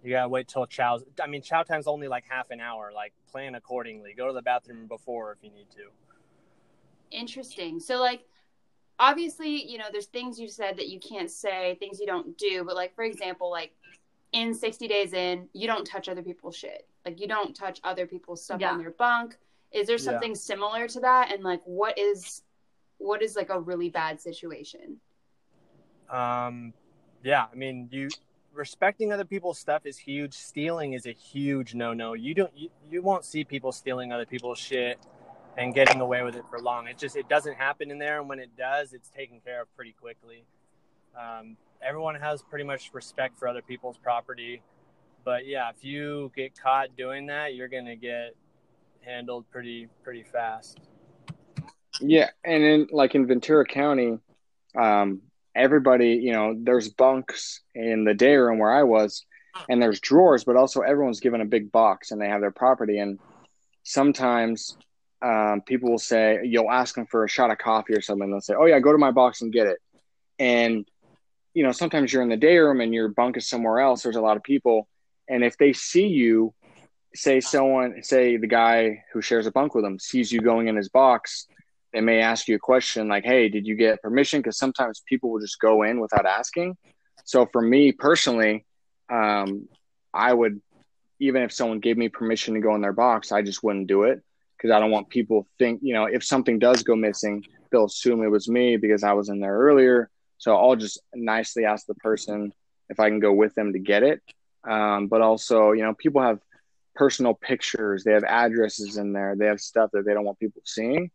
You 0.02 0.10
gotta 0.10 0.28
wait 0.28 0.46
till 0.46 0.64
chow's. 0.66 1.02
I 1.20 1.26
mean, 1.26 1.42
chow 1.42 1.64
time's 1.64 1.88
only 1.88 2.06
like 2.06 2.24
half 2.28 2.50
an 2.50 2.60
hour. 2.60 2.92
Like, 2.94 3.12
plan 3.30 3.56
accordingly. 3.56 4.14
Go 4.16 4.28
to 4.28 4.32
the 4.32 4.42
bathroom 4.42 4.86
before 4.86 5.32
if 5.32 5.38
you 5.42 5.50
need 5.50 5.66
to. 5.70 5.88
Interesting. 7.10 7.80
So, 7.80 8.00
like, 8.00 8.24
obviously, 9.00 9.68
you 9.68 9.76
know, 9.76 9.86
there's 9.90 10.06
things 10.06 10.38
you 10.38 10.48
said 10.48 10.76
that 10.76 10.88
you 10.88 11.00
can't 11.00 11.30
say, 11.30 11.76
things 11.80 11.98
you 11.98 12.06
don't 12.06 12.38
do. 12.38 12.62
But, 12.64 12.76
like, 12.76 12.94
for 12.94 13.02
example, 13.02 13.50
like 13.50 13.72
in 14.30 14.54
60 14.54 14.86
days 14.86 15.14
in, 15.14 15.48
you 15.52 15.66
don't 15.66 15.84
touch 15.84 16.08
other 16.08 16.22
people's 16.22 16.56
shit. 16.56 16.86
Like, 17.04 17.20
you 17.20 17.26
don't 17.26 17.54
touch 17.54 17.80
other 17.82 18.06
people's 18.06 18.44
stuff 18.44 18.60
yeah. 18.60 18.70
on 18.70 18.78
their 18.78 18.92
bunk. 18.92 19.36
Is 19.72 19.86
there 19.86 19.98
something 19.98 20.30
yeah. 20.30 20.36
similar 20.36 20.88
to 20.88 21.00
that? 21.00 21.32
And 21.32 21.42
like, 21.42 21.60
what 21.64 21.98
is, 21.98 22.42
what 22.98 23.22
is 23.22 23.36
like 23.36 23.50
a 23.50 23.60
really 23.60 23.90
bad 23.90 24.20
situation? 24.20 24.98
Um, 26.10 26.72
yeah. 27.22 27.46
I 27.52 27.54
mean, 27.54 27.88
you 27.90 28.08
respecting 28.58 29.12
other 29.12 29.24
people's 29.24 29.58
stuff 29.58 29.86
is 29.86 29.96
huge. 29.96 30.34
Stealing 30.34 30.92
is 30.92 31.06
a 31.06 31.12
huge 31.12 31.74
no 31.74 31.94
no. 31.94 32.14
You 32.14 32.34
don't 32.34 32.56
you, 32.56 32.68
you 32.90 33.02
won't 33.02 33.24
see 33.24 33.44
people 33.44 33.72
stealing 33.72 34.12
other 34.12 34.26
people's 34.26 34.58
shit 34.58 34.98
and 35.56 35.74
getting 35.74 36.00
away 36.00 36.22
with 36.22 36.36
it 36.36 36.44
for 36.50 36.58
long. 36.58 36.88
It 36.88 36.98
just 36.98 37.16
it 37.16 37.28
doesn't 37.28 37.54
happen 37.54 37.90
in 37.90 37.98
there, 37.98 38.20
and 38.20 38.28
when 38.28 38.38
it 38.38 38.50
does, 38.56 38.92
it's 38.92 39.08
taken 39.10 39.40
care 39.40 39.62
of 39.62 39.76
pretty 39.76 39.92
quickly. 39.92 40.44
Um, 41.18 41.56
everyone 41.82 42.16
has 42.16 42.42
pretty 42.42 42.64
much 42.64 42.90
respect 42.92 43.38
for 43.38 43.48
other 43.48 43.62
people's 43.62 43.96
property, 43.96 44.60
but 45.24 45.46
yeah, 45.46 45.70
if 45.70 45.84
you 45.84 46.30
get 46.36 46.58
caught 46.58 46.96
doing 46.96 47.26
that, 47.26 47.54
you're 47.54 47.68
gonna 47.68 47.96
get 47.96 48.34
handled 49.04 49.48
pretty 49.50 49.88
pretty 50.02 50.22
fast. 50.22 50.78
Yeah, 52.00 52.30
and 52.44 52.62
in 52.62 52.88
like 52.92 53.14
in 53.14 53.26
Ventura 53.26 53.64
County, 53.64 54.18
um, 54.76 55.22
everybody, 55.54 56.10
you 56.10 56.32
know, 56.32 56.54
there's 56.56 56.88
bunks 56.88 57.60
in 57.74 58.04
the 58.04 58.14
day 58.14 58.36
room 58.36 58.58
where 58.58 58.70
I 58.70 58.84
was, 58.84 59.24
and 59.68 59.82
there's 59.82 60.00
drawers, 60.00 60.44
but 60.44 60.56
also 60.56 60.80
everyone's 60.80 61.20
given 61.20 61.40
a 61.40 61.46
big 61.46 61.72
box 61.72 62.10
and 62.10 62.20
they 62.20 62.28
have 62.28 62.40
their 62.40 62.52
property. 62.52 62.98
And 62.98 63.18
sometimes 63.82 64.76
um, 65.20 65.62
people 65.66 65.90
will 65.90 65.98
say, 65.98 66.40
you'll 66.44 66.70
ask 66.70 66.94
them 66.94 67.06
for 67.06 67.24
a 67.24 67.28
shot 67.28 67.50
of 67.50 67.58
coffee 67.58 67.94
or 67.94 68.00
something. 68.00 68.30
They'll 68.30 68.40
say, 68.40 68.54
oh, 68.56 68.66
yeah, 68.66 68.78
go 68.78 68.92
to 68.92 68.98
my 68.98 69.10
box 69.10 69.42
and 69.42 69.52
get 69.52 69.66
it. 69.66 69.78
And, 70.38 70.86
you 71.54 71.64
know, 71.64 71.72
sometimes 71.72 72.12
you're 72.12 72.22
in 72.22 72.28
the 72.28 72.36
day 72.36 72.58
room 72.58 72.80
and 72.80 72.94
your 72.94 73.08
bunk 73.08 73.36
is 73.36 73.48
somewhere 73.48 73.80
else. 73.80 74.02
There's 74.02 74.16
a 74.16 74.20
lot 74.20 74.36
of 74.36 74.44
people. 74.44 74.88
And 75.28 75.42
if 75.42 75.58
they 75.58 75.72
see 75.72 76.06
you, 76.06 76.54
say 77.14 77.40
someone, 77.40 78.02
say 78.02 78.36
the 78.36 78.46
guy 78.46 79.04
who 79.12 79.22
shares 79.22 79.46
a 79.46 79.50
bunk 79.50 79.74
with 79.74 79.84
them 79.84 79.98
sees 79.98 80.30
you 80.30 80.40
going 80.40 80.68
in 80.68 80.76
his 80.76 80.88
box 80.88 81.46
they 81.92 82.00
may 82.00 82.20
ask 82.20 82.48
you 82.48 82.56
a 82.56 82.60
question 82.60 83.08
like, 83.08 83.24
"Hey, 83.24 83.48
did 83.48 83.66
you 83.66 83.74
get 83.74 84.02
permission?" 84.02 84.40
Because 84.40 84.58
sometimes 84.58 85.02
people 85.06 85.30
will 85.30 85.40
just 85.40 85.60
go 85.60 85.82
in 85.82 86.00
without 86.00 86.26
asking. 86.26 86.76
So 87.24 87.46
for 87.46 87.62
me 87.62 87.92
personally, 87.92 88.66
um, 89.10 89.68
I 90.12 90.32
would 90.32 90.60
even 91.20 91.42
if 91.42 91.52
someone 91.52 91.80
gave 91.80 91.96
me 91.96 92.08
permission 92.08 92.54
to 92.54 92.60
go 92.60 92.74
in 92.74 92.80
their 92.80 92.92
box, 92.92 93.32
I 93.32 93.42
just 93.42 93.62
wouldn't 93.62 93.88
do 93.88 94.04
it 94.04 94.22
because 94.56 94.70
I 94.70 94.78
don't 94.78 94.90
want 94.90 95.08
people 95.08 95.46
think 95.58 95.80
you 95.82 95.94
know 95.94 96.04
if 96.04 96.24
something 96.24 96.58
does 96.58 96.82
go 96.82 96.94
missing, 96.94 97.44
they'll 97.70 97.86
assume 97.86 98.22
it 98.22 98.30
was 98.30 98.48
me 98.48 98.76
because 98.76 99.02
I 99.02 99.12
was 99.14 99.28
in 99.28 99.40
there 99.40 99.56
earlier. 99.56 100.10
So 100.36 100.56
I'll 100.56 100.76
just 100.76 101.00
nicely 101.14 101.64
ask 101.64 101.86
the 101.86 101.94
person 101.94 102.52
if 102.90 103.00
I 103.00 103.08
can 103.08 103.18
go 103.18 103.32
with 103.32 103.54
them 103.54 103.72
to 103.72 103.78
get 103.78 104.02
it. 104.02 104.22
Um, 104.68 105.08
but 105.08 105.20
also, 105.20 105.72
you 105.72 105.82
know, 105.82 105.94
people 105.94 106.22
have 106.22 106.38
personal 106.98 107.32
pictures, 107.32 108.02
they 108.02 108.12
have 108.12 108.24
addresses 108.24 108.96
in 108.96 109.12
there, 109.12 109.36
they 109.36 109.46
have 109.46 109.60
stuff 109.60 109.88
that 109.92 110.04
they 110.04 110.12
don't 110.12 110.24
want 110.24 110.38
people 110.40 110.60
seeing. 110.64 111.12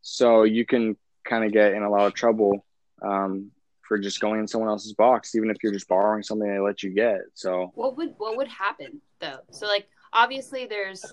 So 0.00 0.44
you 0.44 0.64
can 0.64 0.96
kind 1.24 1.44
of 1.44 1.52
get 1.52 1.74
in 1.74 1.82
a 1.82 1.90
lot 1.90 2.06
of 2.06 2.14
trouble 2.14 2.64
um, 3.02 3.50
for 3.82 3.98
just 3.98 4.20
going 4.20 4.40
in 4.40 4.48
someone 4.48 4.70
else's 4.70 4.94
box, 4.94 5.34
even 5.34 5.50
if 5.50 5.58
you're 5.62 5.72
just 5.72 5.86
borrowing 5.86 6.22
something 6.22 6.48
they 6.48 6.58
let 6.58 6.82
you 6.82 6.90
get. 6.90 7.20
So 7.34 7.70
what 7.74 7.98
would 7.98 8.14
what 8.16 8.38
would 8.38 8.48
happen 8.48 9.02
though? 9.20 9.40
So 9.50 9.66
like 9.66 9.86
obviously 10.14 10.64
there's 10.64 11.04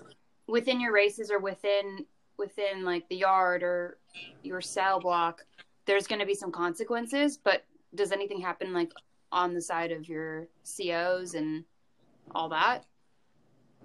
within 0.48 0.80
your 0.80 0.94
races 0.94 1.30
or 1.30 1.38
within 1.38 2.06
within 2.38 2.84
like 2.84 3.06
the 3.10 3.16
yard 3.16 3.62
or 3.62 3.98
your 4.42 4.62
cell 4.62 4.98
block, 4.98 5.44
there's 5.84 6.06
going 6.06 6.20
to 6.20 6.26
be 6.26 6.34
some 6.34 6.52
consequences. 6.52 7.36
But 7.36 7.64
does 7.94 8.12
anything 8.12 8.40
happen 8.40 8.72
like 8.72 8.92
on 9.30 9.52
the 9.52 9.60
side 9.60 9.92
of 9.92 10.08
your 10.08 10.48
COs 10.64 11.34
and 11.34 11.64
all 12.34 12.48
that 12.48 12.86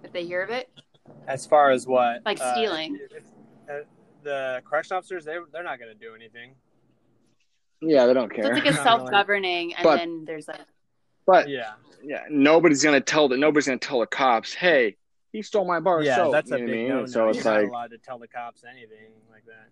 if 0.04 0.12
they 0.12 0.24
hear 0.24 0.42
of 0.42 0.50
it? 0.50 0.70
As 1.26 1.46
far 1.46 1.70
as 1.70 1.86
what? 1.86 2.22
Like 2.24 2.38
stealing. 2.38 2.98
Uh, 3.68 3.80
the 4.22 4.62
correction 4.64 4.96
officers 4.96 5.24
they 5.24 5.36
they're 5.52 5.64
not 5.64 5.78
going 5.78 5.92
to 5.92 5.98
do 5.98 6.14
anything. 6.14 6.54
Yeah, 7.80 8.06
they 8.06 8.14
don't 8.14 8.32
care. 8.32 8.44
So 8.44 8.50
it's 8.52 8.64
like 8.64 8.74
a 8.74 8.82
self-governing, 8.82 9.74
and 9.74 9.82
but, 9.82 9.96
then 9.96 10.24
there's 10.24 10.46
like. 10.46 10.60
But 11.26 11.48
yeah, 11.48 11.72
yeah, 12.02 12.22
nobody's 12.30 12.82
gonna 12.82 13.00
tell 13.00 13.28
the 13.28 13.36
nobody's 13.36 13.66
gonna 13.66 13.78
tell 13.78 14.00
the 14.00 14.06
cops, 14.06 14.54
hey, 14.54 14.96
he 15.32 15.42
stole 15.42 15.64
my 15.64 15.80
bar. 15.80 16.02
Yeah, 16.02 16.16
soap. 16.16 16.32
that's 16.32 16.50
a 16.52 16.58
big 16.58 16.88
no. 16.88 17.06
So 17.06 17.28
it's 17.28 17.44
You're 17.44 17.54
like 17.54 17.64
not 17.64 17.70
allowed 17.70 17.90
to 17.90 17.98
tell 17.98 18.18
the 18.18 18.28
cops 18.28 18.64
anything 18.64 19.12
like 19.30 19.44
that. 19.46 19.68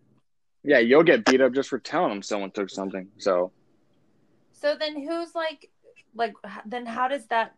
Yeah, 0.62 0.78
you'll 0.78 1.04
get 1.04 1.24
beat 1.24 1.40
up 1.40 1.52
just 1.52 1.68
for 1.68 1.78
telling 1.78 2.10
them 2.10 2.22
someone 2.22 2.50
took 2.50 2.70
something. 2.70 3.08
So. 3.18 3.52
So 4.52 4.76
then, 4.78 5.00
who's 5.00 5.34
like, 5.34 5.70
like, 6.14 6.34
then 6.66 6.84
how 6.84 7.08
does 7.08 7.26
that 7.28 7.54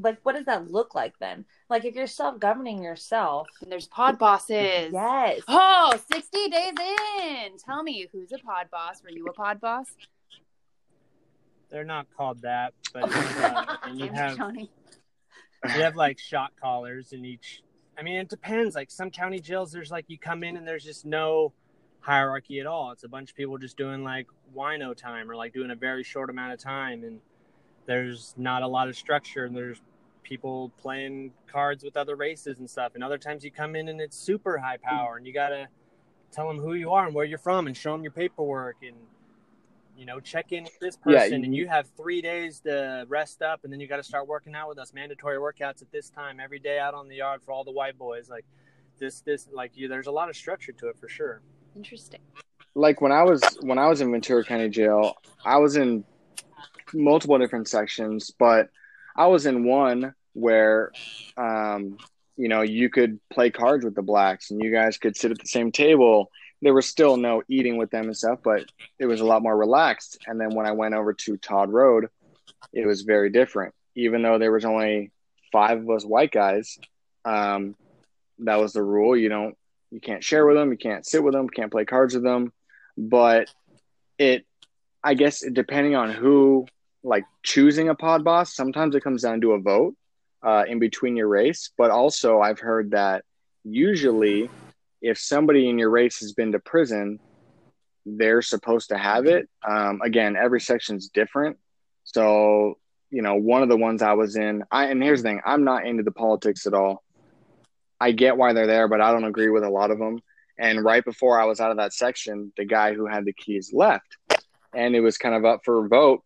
like 0.00 0.18
what 0.22 0.34
does 0.34 0.46
that 0.46 0.70
look 0.70 0.94
like 0.94 1.14
then? 1.18 1.44
Like 1.68 1.84
if 1.84 1.94
you're 1.94 2.06
self-governing 2.06 2.82
yourself. 2.82 3.48
And 3.62 3.70
there's 3.70 3.86
pod 3.86 4.18
bosses. 4.18 4.90
Yes. 4.92 5.40
Oh 5.48 5.98
60 6.12 6.48
days 6.48 6.74
in. 7.20 7.58
Tell 7.58 7.82
me 7.82 8.06
who's 8.12 8.32
a 8.32 8.38
pod 8.38 8.68
boss? 8.70 9.02
Were 9.02 9.10
you 9.10 9.26
a 9.26 9.32
pod 9.32 9.60
boss? 9.60 9.86
They're 11.70 11.84
not 11.84 12.06
called 12.16 12.42
that 12.42 12.74
but 12.92 13.04
uh, 13.14 13.76
and 13.84 13.98
you 13.98 14.08
have 14.08 14.38
you 14.38 14.68
have 15.82 15.96
like 15.96 16.18
shot 16.18 16.52
callers 16.60 17.12
in 17.12 17.24
each 17.24 17.62
i 17.98 18.02
mean 18.02 18.16
it 18.16 18.28
depends. 18.28 18.74
Like 18.74 18.90
some 18.90 19.10
county 19.10 19.40
jails 19.40 19.72
there's 19.72 19.90
like 19.90 20.04
you 20.08 20.18
come 20.18 20.44
in 20.44 20.56
and 20.56 20.66
there's 20.66 20.84
just 20.84 21.04
no 21.04 21.52
hierarchy 22.00 22.60
at 22.60 22.66
all. 22.66 22.92
It's 22.92 23.02
a 23.04 23.08
bunch 23.08 23.30
of 23.30 23.36
people 23.36 23.58
just 23.58 23.76
doing 23.76 24.04
like 24.04 24.28
wino 24.54 24.96
time 24.96 25.30
or 25.30 25.34
like 25.34 25.52
doing 25.52 25.70
a 25.70 25.74
very 25.74 26.04
short 26.04 26.30
amount 26.30 26.52
of 26.52 26.60
time 26.60 27.02
and 27.02 27.20
there's 27.86 28.34
not 28.36 28.62
a 28.62 28.66
lot 28.66 28.88
of 28.88 28.96
structure 28.96 29.44
and 29.44 29.56
there's 29.56 29.80
people 30.26 30.72
playing 30.76 31.32
cards 31.46 31.84
with 31.84 31.96
other 31.96 32.16
races 32.16 32.58
and 32.58 32.68
stuff. 32.68 32.92
And 32.94 33.04
other 33.04 33.18
times 33.18 33.44
you 33.44 33.50
come 33.50 33.76
in 33.76 33.88
and 33.88 34.00
it's 34.00 34.18
super 34.18 34.58
high 34.58 34.76
power, 34.76 35.16
and 35.16 35.26
you 35.26 35.32
gotta 35.32 35.68
tell 36.32 36.48
them 36.48 36.58
who 36.58 36.74
you 36.74 36.90
are 36.90 37.06
and 37.06 37.14
where 37.14 37.24
you're 37.24 37.38
from, 37.38 37.66
and 37.66 37.76
show 37.76 37.92
them 37.92 38.02
your 38.02 38.12
paperwork, 38.12 38.76
and 38.82 38.96
you 39.96 40.04
know 40.04 40.20
check 40.20 40.52
in 40.52 40.64
with 40.64 40.78
this 40.80 40.96
person. 40.96 41.20
Yeah, 41.20 41.36
you, 41.38 41.44
and 41.44 41.54
you 41.54 41.68
have 41.68 41.88
three 41.96 42.20
days 42.20 42.60
to 42.60 43.06
rest 43.08 43.40
up, 43.42 43.64
and 43.64 43.72
then 43.72 43.80
you 43.80 43.86
got 43.86 43.96
to 43.96 44.02
start 44.02 44.26
working 44.26 44.54
out 44.54 44.68
with 44.68 44.78
us. 44.78 44.92
Mandatory 44.92 45.38
workouts 45.38 45.80
at 45.80 45.90
this 45.92 46.10
time 46.10 46.40
every 46.40 46.58
day 46.58 46.78
out 46.78 46.94
on 46.94 47.08
the 47.08 47.16
yard 47.16 47.40
for 47.42 47.52
all 47.52 47.64
the 47.64 47.72
white 47.72 47.96
boys. 47.96 48.28
Like 48.28 48.44
this, 48.98 49.20
this, 49.20 49.48
like 49.52 49.76
you. 49.76 49.88
There's 49.88 50.08
a 50.08 50.12
lot 50.12 50.28
of 50.28 50.36
structure 50.36 50.72
to 50.72 50.88
it 50.88 50.98
for 50.98 51.08
sure. 51.08 51.40
Interesting. 51.76 52.20
Like 52.74 53.00
when 53.00 53.12
I 53.12 53.22
was 53.22 53.42
when 53.60 53.78
I 53.78 53.88
was 53.88 54.00
in 54.00 54.10
Ventura 54.10 54.44
County 54.44 54.68
Jail, 54.68 55.14
I 55.44 55.56
was 55.58 55.76
in 55.76 56.04
multiple 56.94 57.38
different 57.38 57.68
sections, 57.68 58.30
but 58.38 58.68
I 59.16 59.26
was 59.26 59.46
in 59.46 59.64
one 59.64 60.14
where, 60.34 60.92
um, 61.36 61.96
you 62.36 62.48
know, 62.48 62.62
you 62.62 62.90
could 62.90 63.18
play 63.32 63.50
cards 63.50 63.84
with 63.84 63.94
the 63.94 64.02
blacks 64.02 64.50
and 64.50 64.62
you 64.62 64.70
guys 64.70 64.98
could 64.98 65.16
sit 65.16 65.30
at 65.30 65.38
the 65.38 65.48
same 65.48 65.72
table. 65.72 66.30
There 66.60 66.74
was 66.74 66.86
still 66.86 67.16
no 67.16 67.42
eating 67.48 67.78
with 67.78 67.90
them 67.90 68.04
and 68.04 68.16
stuff, 68.16 68.40
but 68.44 68.64
it 68.98 69.06
was 69.06 69.20
a 69.20 69.24
lot 69.24 69.42
more 69.42 69.56
relaxed. 69.56 70.18
And 70.26 70.40
then 70.40 70.54
when 70.54 70.66
I 70.66 70.72
went 70.72 70.94
over 70.94 71.14
to 71.14 71.36
Todd 71.38 71.72
Road, 71.72 72.08
it 72.72 72.86
was 72.86 73.02
very 73.02 73.30
different. 73.30 73.74
Even 73.94 74.22
though 74.22 74.38
there 74.38 74.52
was 74.52 74.64
only 74.64 75.10
five 75.52 75.78
of 75.78 75.88
us 75.88 76.04
white 76.04 76.30
guys, 76.30 76.78
um, 77.24 77.74
that 78.40 78.60
was 78.60 78.74
the 78.74 78.82
rule. 78.82 79.16
You 79.16 79.30
don't, 79.30 79.56
you 79.90 80.00
can't 80.00 80.22
share 80.22 80.44
with 80.44 80.56
them, 80.56 80.70
you 80.70 80.78
can't 80.78 81.06
sit 81.06 81.22
with 81.22 81.32
them, 81.32 81.48
can't 81.48 81.72
play 81.72 81.86
cards 81.86 82.14
with 82.14 82.24
them. 82.24 82.52
But 82.98 83.48
it, 84.18 84.44
I 85.02 85.14
guess, 85.14 85.40
depending 85.40 85.94
on 85.94 86.10
who 86.10 86.66
like 87.06 87.24
choosing 87.42 87.88
a 87.88 87.94
pod 87.94 88.24
boss, 88.24 88.54
sometimes 88.54 88.94
it 88.94 89.04
comes 89.04 89.22
down 89.22 89.40
to 89.40 89.52
a 89.52 89.60
vote 89.60 89.94
uh, 90.42 90.64
in 90.68 90.78
between 90.78 91.16
your 91.16 91.28
race. 91.28 91.70
But 91.78 91.90
also, 91.90 92.40
I've 92.40 92.58
heard 92.58 92.90
that 92.90 93.24
usually, 93.64 94.50
if 95.00 95.18
somebody 95.18 95.68
in 95.68 95.78
your 95.78 95.90
race 95.90 96.18
has 96.20 96.32
been 96.32 96.52
to 96.52 96.58
prison, 96.58 97.20
they're 98.04 98.42
supposed 98.42 98.90
to 98.90 98.98
have 98.98 99.26
it. 99.26 99.48
Um, 99.66 100.00
again, 100.02 100.36
every 100.36 100.60
section's 100.60 101.08
different. 101.08 101.58
So, 102.04 102.78
you 103.10 103.22
know, 103.22 103.36
one 103.36 103.62
of 103.62 103.68
the 103.68 103.76
ones 103.76 104.02
I 104.02 104.12
was 104.14 104.36
in, 104.36 104.64
I 104.70 104.86
and 104.86 105.02
here's 105.02 105.22
the 105.22 105.28
thing: 105.30 105.40
I'm 105.44 105.64
not 105.64 105.86
into 105.86 106.02
the 106.02 106.12
politics 106.12 106.66
at 106.66 106.74
all. 106.74 107.02
I 108.00 108.12
get 108.12 108.36
why 108.36 108.52
they're 108.52 108.66
there, 108.66 108.88
but 108.88 109.00
I 109.00 109.12
don't 109.12 109.24
agree 109.24 109.48
with 109.48 109.64
a 109.64 109.70
lot 109.70 109.90
of 109.90 109.98
them. 109.98 110.20
And 110.58 110.84
right 110.84 111.04
before 111.04 111.40
I 111.40 111.44
was 111.44 111.60
out 111.60 111.70
of 111.70 111.76
that 111.78 111.92
section, 111.92 112.52
the 112.56 112.64
guy 112.64 112.94
who 112.94 113.06
had 113.06 113.24
the 113.24 113.32
keys 113.32 113.72
left, 113.72 114.16
and 114.74 114.94
it 114.94 115.00
was 115.00 115.18
kind 115.18 115.34
of 115.34 115.44
up 115.44 115.60
for 115.64 115.84
a 115.84 115.88
vote 115.88 116.22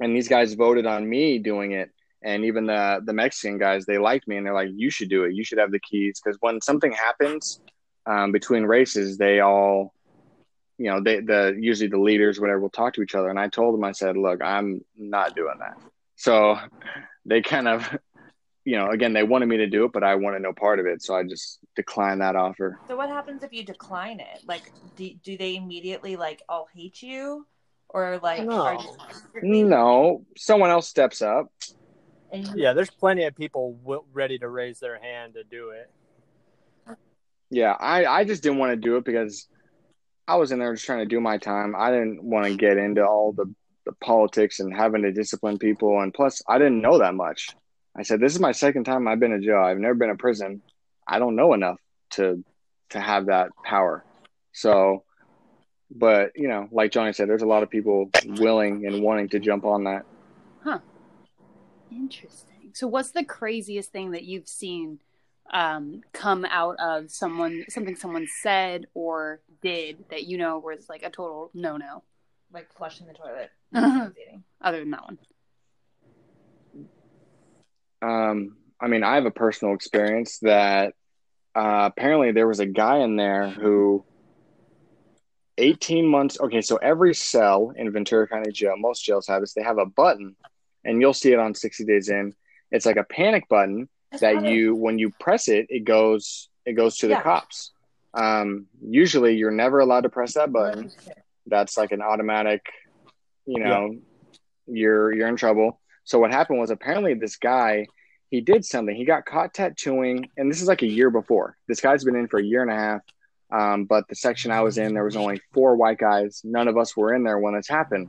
and 0.00 0.16
these 0.16 0.28
guys 0.28 0.54
voted 0.54 0.86
on 0.86 1.08
me 1.08 1.38
doing 1.38 1.72
it 1.72 1.90
and 2.22 2.44
even 2.44 2.66
the 2.66 3.00
the 3.04 3.12
mexican 3.12 3.58
guys 3.58 3.84
they 3.84 3.98
liked 3.98 4.26
me 4.28 4.36
and 4.36 4.46
they're 4.46 4.54
like 4.54 4.70
you 4.72 4.90
should 4.90 5.08
do 5.08 5.24
it. 5.24 5.34
You 5.34 5.44
should 5.44 5.58
have 5.58 5.72
the 5.72 5.80
keys. 5.80 6.20
Because 6.22 6.38
when 6.40 6.60
something 6.60 6.92
happens 6.92 7.60
um, 8.06 8.32
between 8.32 8.64
races 8.64 9.16
they 9.16 9.40
all 9.40 9.92
you 10.78 10.90
know 10.90 11.00
they 11.00 11.20
the 11.20 11.56
usually 11.58 11.88
the 11.88 11.98
leaders 11.98 12.40
whatever 12.40 12.60
will 12.60 12.70
talk 12.70 12.94
to 12.94 13.02
each 13.02 13.14
other. 13.14 13.28
And 13.28 13.38
i 13.38 13.48
told 13.48 13.74
them 13.74 13.84
i 13.84 13.92
said 13.92 14.16
look 14.16 14.42
i'm 14.42 14.84
not 14.96 15.34
doing 15.34 15.56
that. 15.58 15.76
So 16.16 16.56
they 17.24 17.42
kind 17.42 17.68
of 17.68 17.88
you 18.64 18.76
know 18.76 18.90
again 18.90 19.12
they 19.12 19.24
wanted 19.24 19.46
me 19.46 19.56
to 19.58 19.66
do 19.66 19.84
it 19.84 19.92
but 19.92 20.04
i 20.04 20.14
wanted 20.14 20.42
no 20.42 20.52
part 20.52 20.78
of 20.78 20.86
it. 20.86 21.02
So 21.02 21.14
i 21.14 21.22
just 21.22 21.58
declined 21.76 22.20
that 22.20 22.36
offer. 22.36 22.78
So 22.88 22.96
what 22.96 23.08
happens 23.08 23.42
if 23.42 23.52
you 23.52 23.64
decline 23.64 24.20
it? 24.20 24.40
Like 24.46 24.72
do, 24.96 25.10
do 25.24 25.36
they 25.36 25.56
immediately 25.56 26.16
like 26.16 26.42
all 26.48 26.68
hate 26.72 27.02
you 27.02 27.46
or 27.92 28.18
like 28.22 28.44
no, 28.44 28.96
no. 29.42 30.24
Someone 30.36 30.70
else 30.70 30.88
steps 30.88 31.22
up. 31.22 31.52
Yeah 32.54 32.72
there's 32.72 32.90
plenty 32.90 33.24
of 33.24 33.36
people 33.36 33.78
w- 33.82 34.04
ready 34.12 34.38
to 34.38 34.48
raise 34.48 34.80
their 34.80 34.98
hand 34.98 35.34
to 35.34 35.44
do 35.44 35.70
it. 35.70 35.90
Yeah 37.50 37.76
i 37.78 38.06
i 38.06 38.24
just 38.24 38.42
didn't 38.42 38.58
want 38.58 38.70
to 38.70 38.76
do 38.76 38.96
it 38.96 39.04
because 39.04 39.46
i 40.26 40.36
was 40.36 40.52
in 40.52 40.58
there 40.58 40.72
just 40.72 40.86
trying 40.86 41.00
to 41.00 41.06
do 41.06 41.20
my 41.20 41.36
time. 41.36 41.74
I 41.76 41.90
didn't 41.90 42.22
want 42.24 42.46
to 42.46 42.56
get 42.56 42.78
into 42.78 43.04
all 43.06 43.32
the 43.32 43.52
the 43.84 43.92
politics 44.02 44.60
and 44.60 44.74
having 44.74 45.02
to 45.02 45.12
discipline 45.12 45.58
people 45.58 46.00
and 46.00 46.14
plus 46.14 46.40
i 46.48 46.56
didn't 46.56 46.80
know 46.80 46.98
that 46.98 47.14
much. 47.14 47.50
I 47.96 48.02
said 48.02 48.20
this 48.20 48.32
is 48.32 48.40
my 48.40 48.52
second 48.52 48.84
time 48.84 49.06
i've 49.06 49.20
been 49.20 49.32
in 49.32 49.42
jail. 49.42 49.58
I've 49.58 49.78
never 49.78 49.94
been 49.94 50.10
in 50.10 50.16
prison. 50.16 50.62
I 51.06 51.18
don't 51.18 51.36
know 51.36 51.52
enough 51.52 51.78
to 52.12 52.42
to 52.90 53.00
have 53.00 53.26
that 53.26 53.48
power. 53.64 54.04
So 54.52 55.04
but 55.94 56.32
you 56.34 56.48
know, 56.48 56.68
like 56.70 56.92
Johnny 56.92 57.12
said, 57.12 57.28
there's 57.28 57.42
a 57.42 57.46
lot 57.46 57.62
of 57.62 57.70
people 57.70 58.10
willing 58.24 58.86
and 58.86 59.02
wanting 59.02 59.28
to 59.30 59.38
jump 59.38 59.64
on 59.64 59.84
that. 59.84 60.04
Huh. 60.62 60.78
Interesting. 61.90 62.70
So, 62.72 62.86
what's 62.86 63.10
the 63.10 63.24
craziest 63.24 63.92
thing 63.92 64.12
that 64.12 64.24
you've 64.24 64.48
seen 64.48 65.00
um, 65.52 66.02
come 66.12 66.46
out 66.48 66.76
of 66.78 67.10
someone, 67.10 67.64
something 67.68 67.96
someone 67.96 68.26
said 68.40 68.86
or 68.94 69.40
did 69.60 70.04
that 70.10 70.24
you 70.24 70.38
know 70.38 70.58
was 70.58 70.88
like 70.88 71.02
a 71.02 71.10
total 71.10 71.50
no 71.54 71.76
no? 71.76 72.02
Like 72.52 72.72
flushing 72.72 73.06
the 73.06 73.14
toilet. 73.14 73.50
Other 74.60 74.80
than 74.80 74.90
that 74.90 75.04
one. 75.04 75.18
Um, 78.02 78.56
I 78.80 78.88
mean, 78.88 79.04
I 79.04 79.14
have 79.14 79.26
a 79.26 79.30
personal 79.30 79.74
experience 79.74 80.38
that 80.40 80.94
uh, 81.54 81.90
apparently 81.92 82.32
there 82.32 82.48
was 82.48 82.60
a 82.60 82.66
guy 82.66 82.98
in 82.98 83.16
there 83.16 83.48
who 83.48 84.04
18 85.58 86.06
months. 86.06 86.38
Okay, 86.40 86.60
so 86.60 86.76
every 86.76 87.14
cell 87.14 87.72
in 87.76 87.90
Ventura 87.92 88.26
County 88.28 88.52
Jail, 88.52 88.74
most 88.76 89.04
jails 89.04 89.26
have 89.26 89.40
this, 89.40 89.54
they 89.54 89.62
have 89.62 89.78
a 89.78 89.86
button, 89.86 90.36
and 90.84 91.00
you'll 91.00 91.14
see 91.14 91.32
it 91.32 91.38
on 91.38 91.54
60 91.54 91.84
Days 91.84 92.08
In. 92.08 92.34
It's 92.70 92.86
like 92.86 92.96
a 92.96 93.04
panic 93.04 93.48
button 93.48 93.88
that 94.20 94.44
you, 94.44 94.74
when 94.74 94.98
you 94.98 95.10
press 95.20 95.48
it, 95.48 95.66
it 95.68 95.84
goes, 95.84 96.48
it 96.64 96.72
goes 96.72 96.98
to 96.98 97.06
the 97.06 97.14
yeah. 97.14 97.22
cops. 97.22 97.72
Um, 98.14 98.66
usually, 98.80 99.36
you're 99.36 99.50
never 99.50 99.80
allowed 99.80 100.02
to 100.02 100.08
press 100.08 100.34
that 100.34 100.52
button. 100.52 100.90
That's 101.46 101.76
like 101.76 101.92
an 101.92 102.02
automatic, 102.02 102.64
you 103.46 103.62
know, 103.62 103.90
yeah. 103.92 104.34
you're 104.66 105.12
you're 105.12 105.28
in 105.28 105.36
trouble. 105.36 105.80
So 106.04 106.18
what 106.18 106.30
happened 106.30 106.58
was 106.58 106.70
apparently 106.70 107.14
this 107.14 107.36
guy 107.36 107.86
he 108.32 108.40
did 108.40 108.64
something. 108.64 108.96
He 108.96 109.04
got 109.04 109.26
caught 109.26 109.52
tattooing, 109.52 110.30
and 110.38 110.50
this 110.50 110.62
is 110.62 110.66
like 110.66 110.80
a 110.80 110.86
year 110.86 111.10
before. 111.10 111.54
This 111.68 111.82
guy's 111.82 112.02
been 112.02 112.16
in 112.16 112.28
for 112.28 112.40
a 112.40 112.42
year 112.42 112.62
and 112.62 112.70
a 112.70 112.74
half 112.74 113.02
um, 113.52 113.84
but 113.84 114.08
the 114.08 114.14
section 114.14 114.50
I 114.50 114.62
was 114.62 114.78
in, 114.78 114.94
there 114.94 115.04
was 115.04 115.16
only 115.16 115.40
four 115.52 115.76
white 115.76 115.98
guys. 115.98 116.40
None 116.42 116.68
of 116.68 116.78
us 116.78 116.96
were 116.96 117.12
in 117.12 117.22
there 117.22 117.38
when 117.38 117.54
this 117.54 117.68
happened. 117.68 118.08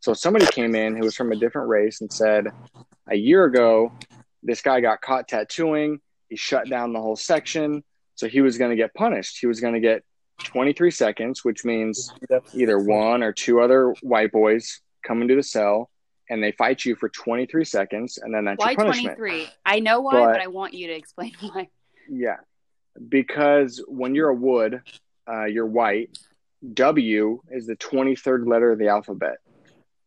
So 0.00 0.14
somebody 0.14 0.46
came 0.46 0.74
in 0.76 0.96
who 0.96 1.02
was 1.02 1.16
from 1.16 1.32
a 1.32 1.36
different 1.36 1.68
race 1.68 2.00
and 2.00 2.12
said, 2.12 2.46
a 3.08 3.16
year 3.16 3.44
ago, 3.44 3.92
this 4.42 4.62
guy 4.62 4.80
got 4.80 5.00
caught 5.00 5.26
tattooing. 5.26 5.98
He 6.28 6.36
shut 6.36 6.68
down 6.68 6.92
the 6.92 7.00
whole 7.00 7.16
section. 7.16 7.82
So 8.14 8.28
he 8.28 8.40
was 8.40 8.56
going 8.56 8.70
to 8.70 8.76
get 8.76 8.94
punished. 8.94 9.38
He 9.40 9.48
was 9.48 9.60
going 9.60 9.74
to 9.74 9.80
get 9.80 10.04
23 10.38 10.92
seconds, 10.92 11.44
which 11.44 11.64
means 11.64 12.12
either 12.52 12.78
one 12.78 13.24
or 13.24 13.32
two 13.32 13.60
other 13.60 13.94
white 14.02 14.30
boys 14.30 14.80
come 15.04 15.22
into 15.22 15.34
the 15.34 15.42
cell 15.42 15.90
and 16.30 16.42
they 16.42 16.52
fight 16.52 16.84
you 16.84 16.94
for 16.94 17.08
23 17.08 17.64
seconds. 17.64 18.18
And 18.22 18.32
then 18.32 18.44
that's 18.44 18.58
why 18.58 18.70
your 18.70 18.76
punishment. 18.76 19.16
23? 19.16 19.48
I 19.66 19.80
know 19.80 20.02
why, 20.02 20.12
but, 20.12 20.32
but 20.34 20.40
I 20.40 20.46
want 20.46 20.72
you 20.74 20.86
to 20.86 20.92
explain 20.94 21.32
why. 21.40 21.68
Yeah 22.08 22.36
because 23.08 23.82
when 23.86 24.14
you're 24.14 24.28
a 24.28 24.34
wood, 24.34 24.82
uh, 25.28 25.44
you're 25.44 25.66
white. 25.66 26.16
W 26.72 27.40
is 27.50 27.66
the 27.66 27.76
23rd 27.76 28.46
letter 28.46 28.72
of 28.72 28.78
the 28.78 28.88
alphabet. 28.88 29.38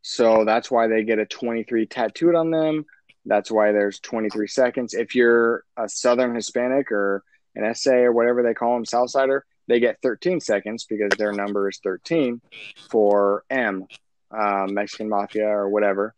So 0.01 0.45
that's 0.45 0.71
why 0.71 0.87
they 0.87 1.03
get 1.03 1.19
a 1.19 1.25
23 1.25 1.85
tattooed 1.85 2.35
on 2.35 2.49
them. 2.51 2.85
That's 3.25 3.51
why 3.51 3.73
there's 3.73 3.99
23 3.99 4.47
seconds. 4.47 4.93
If 4.93 5.15
you're 5.15 5.63
a 5.75 5.89
Southern 5.89 6.33
Hispanic 6.33 6.91
or 6.91 7.23
an 7.55 7.73
SA 7.75 7.91
or 7.91 8.13
whatever 8.13 8.41
they 8.41 8.53
call 8.53 8.73
them, 8.73 8.85
Southsider, 8.85 9.41
they 9.67 9.79
get 9.79 10.01
13 10.01 10.39
seconds 10.39 10.85
because 10.85 11.11
their 11.17 11.33
number 11.33 11.67
is 11.67 11.79
13 11.83 12.41
for 12.89 13.43
M, 13.49 13.85
uh, 14.31 14.67
Mexican 14.69 15.09
Mafia 15.09 15.47
or 15.47 15.69
whatever. 15.69 16.15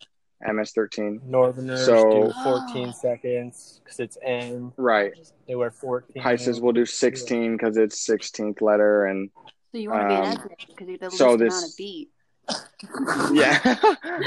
MS13. 0.47 1.23
Northerners 1.23 1.85
so, 1.85 2.27
do 2.27 2.33
14 2.43 2.93
seconds 2.93 3.81
because 3.83 3.99
it's 3.99 4.17
N. 4.23 4.71
Right. 4.77 5.13
They 5.47 5.55
wear 5.55 5.71
14. 5.71 6.21
Paisas 6.21 6.61
will 6.61 6.71
do 6.71 6.85
16 6.85 7.57
because 7.57 7.77
it's 7.77 8.07
16th 8.07 8.61
letter. 8.61 9.05
And 9.05 9.29
so 9.71 9.77
you 9.77 9.89
want 9.89 10.09
to 10.09 10.15
um, 10.15 10.21
be 10.21 10.27
an 10.27 10.37
um, 10.37 10.49
because 10.67 10.87
you're 10.87 10.97
the 10.97 11.11
so 11.11 11.33
least 11.33 11.39
this, 11.39 11.53
amount 11.53 11.71
of 11.71 11.77
beat. 11.77 12.09
yeah, 13.33 13.59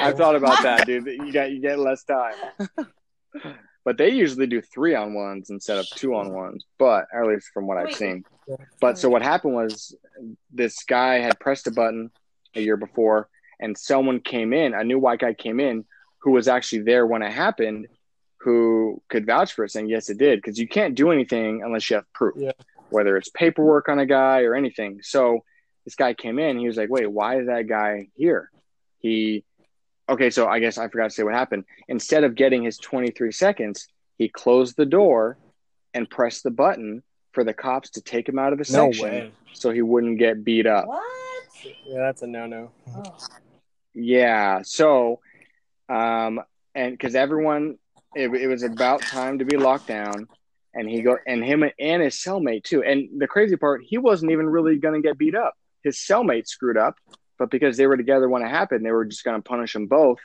I 0.00 0.12
thought 0.12 0.36
about 0.36 0.62
that, 0.62 0.86
dude. 0.86 1.06
You 1.06 1.32
got 1.32 1.50
you 1.50 1.60
get 1.60 1.78
less 1.78 2.04
time. 2.04 2.34
but 3.84 3.98
they 3.98 4.10
usually 4.10 4.46
do 4.46 4.60
three 4.60 4.94
on 4.94 5.14
ones 5.14 5.50
instead 5.50 5.78
of 5.78 5.88
two 5.88 6.14
on 6.14 6.32
ones. 6.32 6.64
But 6.78 7.06
at 7.12 7.26
least 7.26 7.48
from 7.52 7.66
what 7.66 7.78
Wait. 7.78 7.88
I've 7.88 7.96
seen. 7.96 8.24
But 8.80 8.98
so 8.98 9.08
what 9.08 9.22
happened 9.22 9.54
was 9.54 9.96
this 10.52 10.84
guy 10.84 11.16
had 11.16 11.40
pressed 11.40 11.66
a 11.66 11.72
button 11.72 12.10
a 12.54 12.60
year 12.60 12.76
before, 12.76 13.28
and 13.58 13.76
someone 13.76 14.20
came 14.20 14.52
in. 14.52 14.74
A 14.74 14.84
new 14.84 14.98
white 14.98 15.20
guy 15.20 15.34
came 15.34 15.58
in 15.58 15.84
who 16.22 16.30
was 16.30 16.48
actually 16.48 16.82
there 16.82 17.06
when 17.06 17.22
it 17.22 17.32
happened 17.32 17.86
who 18.38 19.00
could 19.08 19.26
vouch 19.26 19.52
for 19.52 19.64
it 19.64 19.70
saying 19.70 19.88
yes 19.88 20.08
it 20.08 20.18
did 20.18 20.38
because 20.38 20.58
you 20.58 20.66
can't 20.66 20.94
do 20.94 21.10
anything 21.10 21.62
unless 21.64 21.88
you 21.88 21.96
have 21.96 22.12
proof 22.12 22.34
yeah. 22.36 22.52
whether 22.90 23.16
it's 23.16 23.28
paperwork 23.30 23.88
on 23.88 23.98
a 23.98 24.06
guy 24.06 24.42
or 24.42 24.54
anything 24.54 25.00
so 25.02 25.44
this 25.84 25.94
guy 25.94 26.12
came 26.14 26.38
in 26.38 26.58
he 26.58 26.66
was 26.66 26.76
like 26.76 26.90
wait 26.90 27.10
why 27.10 27.38
is 27.40 27.46
that 27.46 27.68
guy 27.68 28.08
here 28.14 28.50
he 28.98 29.44
okay 30.08 30.30
so 30.30 30.48
i 30.48 30.58
guess 30.58 30.78
i 30.78 30.88
forgot 30.88 31.04
to 31.04 31.10
say 31.10 31.22
what 31.22 31.34
happened 31.34 31.64
instead 31.88 32.24
of 32.24 32.34
getting 32.34 32.62
his 32.62 32.78
23 32.78 33.30
seconds 33.30 33.88
he 34.18 34.28
closed 34.28 34.76
the 34.76 34.86
door 34.86 35.38
and 35.94 36.08
pressed 36.08 36.42
the 36.42 36.50
button 36.50 37.02
for 37.32 37.44
the 37.44 37.54
cops 37.54 37.90
to 37.90 38.00
take 38.00 38.28
him 38.28 38.38
out 38.38 38.52
of 38.52 38.58
the 38.58 38.72
No 38.72 38.92
section 38.92 39.04
way. 39.04 39.32
so 39.52 39.70
he 39.70 39.82
wouldn't 39.82 40.18
get 40.18 40.44
beat 40.44 40.66
up. 40.66 40.86
What? 40.86 41.02
Yeah, 41.86 41.98
that's 41.98 42.22
a 42.22 42.26
no 42.26 42.46
no. 42.46 42.70
Oh. 42.94 43.16
Yeah. 43.94 44.62
So, 44.62 45.20
um, 45.92 46.40
and 46.74 46.92
because 46.92 47.14
everyone, 47.14 47.76
it, 48.14 48.32
it 48.34 48.46
was 48.46 48.62
about 48.62 49.02
time 49.02 49.38
to 49.40 49.44
be 49.44 49.56
locked 49.58 49.86
down, 49.86 50.26
and 50.74 50.88
he 50.88 51.02
go 51.02 51.18
and 51.26 51.44
him 51.44 51.64
and 51.78 52.02
his 52.02 52.14
cellmate 52.14 52.64
too. 52.64 52.82
And 52.82 53.20
the 53.20 53.26
crazy 53.26 53.56
part, 53.56 53.82
he 53.84 53.98
wasn't 53.98 54.32
even 54.32 54.48
really 54.48 54.78
going 54.78 55.00
to 55.00 55.06
get 55.06 55.18
beat 55.18 55.34
up. 55.34 55.54
His 55.84 55.98
cellmate 55.98 56.48
screwed 56.48 56.78
up, 56.78 56.96
but 57.38 57.50
because 57.50 57.76
they 57.76 57.86
were 57.86 57.98
together 57.98 58.28
when 58.28 58.42
it 58.42 58.48
happened, 58.48 58.86
they 58.86 58.92
were 58.92 59.04
just 59.04 59.24
going 59.24 59.36
to 59.36 59.46
punish 59.46 59.74
them 59.74 59.86
both. 59.86 60.18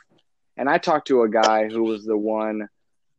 And 0.56 0.70
I 0.70 0.78
talked 0.78 1.08
to 1.08 1.24
a 1.24 1.30
guy 1.30 1.68
who 1.68 1.84
was 1.84 2.06
the 2.06 2.18
one 2.18 2.70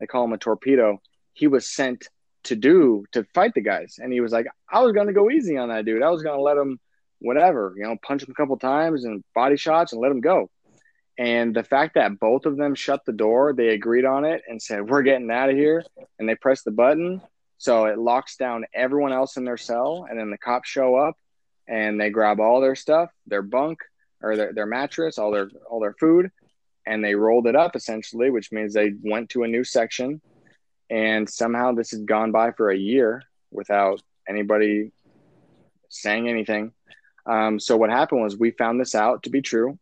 they 0.00 0.06
call 0.06 0.24
him 0.24 0.32
a 0.32 0.38
torpedo. 0.38 1.00
He 1.34 1.48
was 1.48 1.68
sent 1.68 2.08
to 2.44 2.56
do 2.56 3.04
to 3.12 3.24
fight 3.34 3.52
the 3.54 3.60
guys, 3.60 3.96
and 3.98 4.10
he 4.10 4.20
was 4.20 4.32
like, 4.32 4.46
I 4.70 4.80
was 4.80 4.92
going 4.92 5.08
to 5.08 5.12
go 5.12 5.30
easy 5.30 5.58
on 5.58 5.68
that 5.68 5.84
dude. 5.84 6.02
I 6.02 6.10
was 6.10 6.22
going 6.22 6.36
to 6.36 6.42
let 6.42 6.56
him 6.56 6.80
whatever, 7.20 7.74
you 7.76 7.82
know, 7.82 7.96
punch 8.02 8.22
him 8.22 8.30
a 8.30 8.34
couple 8.34 8.56
times 8.56 9.04
and 9.04 9.22
body 9.34 9.56
shots 9.56 9.92
and 9.92 10.00
let 10.00 10.12
him 10.12 10.20
go. 10.20 10.48
And 11.18 11.54
the 11.54 11.64
fact 11.64 11.94
that 11.94 12.20
both 12.20 12.46
of 12.46 12.56
them 12.56 12.76
shut 12.76 13.04
the 13.04 13.12
door, 13.12 13.52
they 13.52 13.70
agreed 13.70 14.04
on 14.04 14.25
it 14.25 14.42
and 14.48 14.62
said, 14.62 14.88
We're 14.88 15.02
getting 15.02 15.30
out 15.30 15.50
of 15.50 15.56
here. 15.56 15.84
And 16.18 16.28
they 16.28 16.37
pressed 16.37 16.64
the 16.64 16.70
button. 16.70 17.20
So 17.58 17.87
it 17.87 17.98
locks 17.98 18.37
down 18.37 18.66
everyone 18.72 19.12
else 19.12 19.37
in 19.37 19.44
their 19.44 19.56
cell. 19.56 20.06
And 20.08 20.18
then 20.18 20.30
the 20.30 20.38
cops 20.38 20.68
show 20.68 20.94
up 20.94 21.16
and 21.66 22.00
they 22.00 22.10
grab 22.10 22.38
all 22.38 22.60
their 22.60 22.76
stuff, 22.76 23.10
their 23.26 23.42
bunk 23.42 23.80
or 24.22 24.37
their, 24.37 24.52
their 24.52 24.66
mattress, 24.66 25.18
all 25.18 25.30
their 25.30 25.50
all 25.68 25.80
their 25.80 25.94
food, 25.94 26.30
and 26.87 27.04
they 27.04 27.14
rolled 27.14 27.46
it 27.46 27.56
up 27.56 27.76
essentially, 27.76 28.30
which 28.30 28.50
means 28.50 28.72
they 28.72 28.92
went 29.02 29.30
to 29.30 29.42
a 29.42 29.48
new 29.48 29.64
section. 29.64 30.20
And 30.90 31.28
somehow 31.28 31.72
this 31.72 31.90
has 31.90 32.00
gone 32.00 32.32
by 32.32 32.52
for 32.52 32.70
a 32.70 32.76
year 32.76 33.22
without 33.50 34.00
anybody 34.26 34.92
saying 35.90 36.28
anything. 36.28 36.72
Um, 37.26 37.60
so 37.60 37.76
what 37.76 37.90
happened 37.90 38.22
was 38.22 38.38
we 38.38 38.52
found 38.52 38.80
this 38.80 38.94
out 38.94 39.25
to 39.25 39.30
be 39.30 39.42
true, 39.42 39.78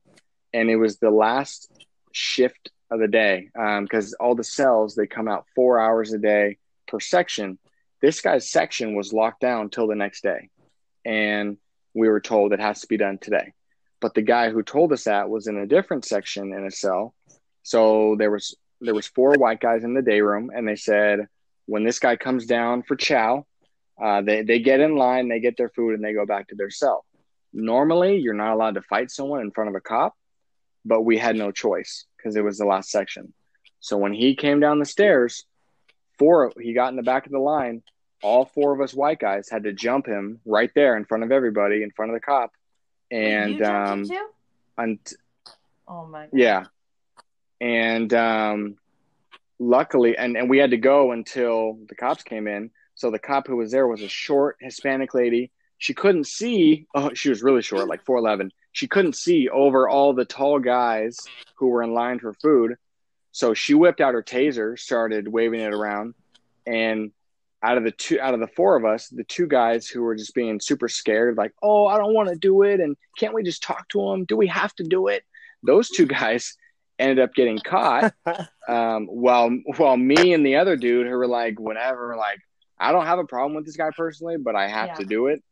and 0.53 0.71
it 0.71 0.77
was 0.77 0.99
the 0.99 1.11
last 1.11 1.71
shift 2.13 2.71
of 2.91 3.01
the 3.01 3.09
day 3.09 3.51
because 3.83 4.15
all 4.15 4.35
the 4.35 4.45
cells 4.45 4.95
they 4.95 5.07
come 5.07 5.29
out 5.29 5.47
four 5.55 5.79
hours 5.79 6.13
a 6.13 6.19
day 6.19 6.59
per 6.87 7.01
section. 7.01 7.59
This 8.01 8.21
guy's 8.21 8.51
section 8.51 8.95
was 8.95 9.13
locked 9.13 9.41
down 9.41 9.71
till 9.71 9.87
the 9.87 9.95
next 9.95 10.23
day, 10.23 10.51
and 11.05 11.57
we 11.95 12.09
were 12.09 12.21
told 12.21 12.53
it 12.53 12.61
has 12.61 12.81
to 12.83 12.87
be 12.87 12.97
done 12.97 13.19
today. 13.19 13.53
But 14.01 14.15
the 14.15 14.23
guy 14.23 14.51
who 14.51 14.63
told 14.63 14.93
us 14.93 15.05
that 15.05 15.31
was 15.31 15.47
in 15.47 15.57
a 15.57 15.67
different 15.67 16.05
section 16.05 16.53
in 16.53 16.67
a 16.67 16.71
cell. 16.71 17.15
So 17.63 18.15
there 18.19 18.31
was 18.31 18.57
there 18.81 18.95
was 18.95 19.07
four 19.07 19.35
white 19.35 19.61
guys 19.61 19.83
in 19.83 19.95
the 19.95 20.03
day 20.03 20.21
room, 20.21 20.51
and 20.55 20.69
they 20.69 20.77
said 20.77 21.27
when 21.65 21.85
this 21.85 21.99
guy 21.99 22.17
comes 22.17 22.47
down 22.47 22.83
for 22.83 22.97
chow, 22.97 23.47
uh, 24.01 24.23
they 24.23 24.43
they 24.43 24.61
get 24.61 24.81
in 24.81 24.97
line, 24.97 25.29
they 25.29 25.41
get 25.41 25.57
their 25.57 25.71
food, 25.71 25.95
and 25.95 26.05
they 26.05 26.13
go 26.13 26.27
back 26.27 26.49
to 26.49 26.55
their 26.55 26.71
cell. 26.71 27.05
Normally, 27.53 28.19
you're 28.19 28.35
not 28.35 28.53
allowed 28.53 28.75
to 28.75 28.83
fight 28.83 29.11
someone 29.11 29.41
in 29.41 29.51
front 29.51 29.71
of 29.71 29.75
a 29.75 29.81
cop, 29.81 30.15
but 30.87 31.03
we 31.03 31.19
had 31.19 31.37
no 31.37 31.51
choice 31.51 32.05
because 32.17 32.37
it 32.37 32.45
was 32.45 32.59
the 32.59 32.65
last 32.65 32.91
section. 32.91 33.33
So 33.81 33.97
when 33.97 34.13
he 34.13 34.35
came 34.35 34.61
down 34.61 34.79
the 34.79 34.85
stairs, 34.85 35.45
four 36.19 36.53
he 36.61 36.73
got 36.73 36.89
in 36.91 36.97
the 36.97 37.03
back 37.03 37.27
of 37.27 37.33
the 37.33 37.39
line. 37.39 37.83
All 38.23 38.47
four 38.47 38.73
of 38.73 38.81
us 38.81 38.95
white 38.95 39.19
guys 39.19 39.49
had 39.51 39.65
to 39.65 39.73
jump 39.75 40.07
him 40.07 40.41
right 40.47 40.71
there 40.75 40.97
in 40.97 41.05
front 41.05 41.23
of 41.23 41.31
everybody, 41.31 41.83
in 41.83 41.91
front 41.91 42.11
of 42.11 42.17
the 42.17 42.21
cop, 42.21 42.51
and 43.11 43.63
um, 43.63 44.07
and 44.79 44.99
Oh 45.89 46.07
my 46.07 46.23
god. 46.25 46.31
yeah. 46.33 46.65
And 47.61 48.13
um, 48.13 48.77
luckily, 49.59 50.17
and, 50.17 50.37
and 50.37 50.51
we 50.51 50.59
had 50.59 50.71
to 50.71 50.77
go 50.77 51.13
until 51.13 51.79
the 51.89 51.95
cops 51.95 52.23
came 52.23 52.47
in. 52.49 52.71
So 52.95 53.11
the 53.11 53.19
cop 53.19 53.47
who 53.47 53.57
was 53.57 53.71
there 53.71 53.87
was 53.87 54.03
a 54.03 54.09
short 54.09 54.57
Hispanic 54.61 55.15
lady. 55.15 55.51
She 55.79 55.95
couldn't 55.95 56.27
see. 56.27 56.87
Oh, 56.95 57.13
she 57.15 57.29
was 57.29 57.43
really 57.43 57.63
short, 57.63 57.89
like 57.89 58.05
4'11. 58.05 58.51
She 58.77 58.89
couldn't 58.89 59.17
see 59.17 59.49
over 59.49 59.89
all 59.89 60.13
the 60.13 60.27
tall 60.27 60.59
guys 60.59 61.31
who 61.55 61.69
were 61.69 61.83
in 61.83 61.95
line 61.95 62.19
for 62.19 62.35
food. 62.35 62.75
So 63.33 63.55
she 63.55 63.73
whipped 63.73 64.03
out 64.03 64.13
her 64.13 64.23
taser, 64.23 64.79
started 64.79 65.29
waving 65.29 65.61
it 65.61 65.73
around. 65.73 66.13
And 66.67 67.11
out 67.63 67.79
of 67.79 67.85
the 67.85 67.91
two, 67.91 68.21
out 68.21 68.35
of 68.35 68.41
the 68.41 68.49
four 68.49 68.77
of 68.77 68.85
us, 68.85 69.09
the 69.09 69.25
two 69.25 69.47
guys 69.47 69.89
who 69.89 70.03
were 70.03 70.15
just 70.15 70.35
being 70.35 70.61
super 70.61 70.89
scared, 70.91 71.39
like, 71.39 71.55
oh, 71.63 71.87
I 71.87 71.97
don't 71.97 72.13
want 72.13 72.29
to 72.29 72.37
do 72.37 72.65
it. 72.65 72.81
And 72.81 72.99
can't 73.19 73.33
we 73.33 73.43
just 73.43 73.63
talk 73.63 73.89
to 73.91 74.11
him? 74.13 74.27
Do 74.27 74.37
we 74.37 74.47
have 74.49 74.75
to 74.75 74.85
do 74.85 75.07
it? 75.09 75.25
Those 75.63 75.89
two 75.89 76.05
guys 76.05 76.55
ended 76.99 77.19
up 77.19 77.33
getting 77.35 77.63
caught. 77.63 78.13
um, 78.69 79.07
while 79.07 79.49
while 79.79 79.97
me 79.97 80.35
and 80.35 80.45
the 80.45 80.57
other 80.57 80.77
dude 80.77 81.07
who 81.07 81.17
were 81.17 81.27
like, 81.27 81.59
whatever, 81.59 82.15
like, 82.19 82.41
I 82.79 82.93
don't 82.93 83.07
have 83.07 83.21
a 83.21 83.25
problem 83.25 83.55
with 83.55 83.65
this 83.65 83.79
guy 83.79 83.89
personally, 83.97 84.37
but 84.37 84.55
I 84.55 84.69
have 84.69 84.89
Yeah. 84.89 84.95
to 84.97 85.05
do 85.07 85.29
it. 85.29 85.43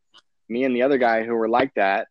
Me 0.51 0.65
and 0.65 0.77
the 0.77 0.83
other 0.83 0.99
guy 0.99 1.23
who 1.23 1.35
were 1.35 1.49
like 1.49 1.73
that, 1.77 2.09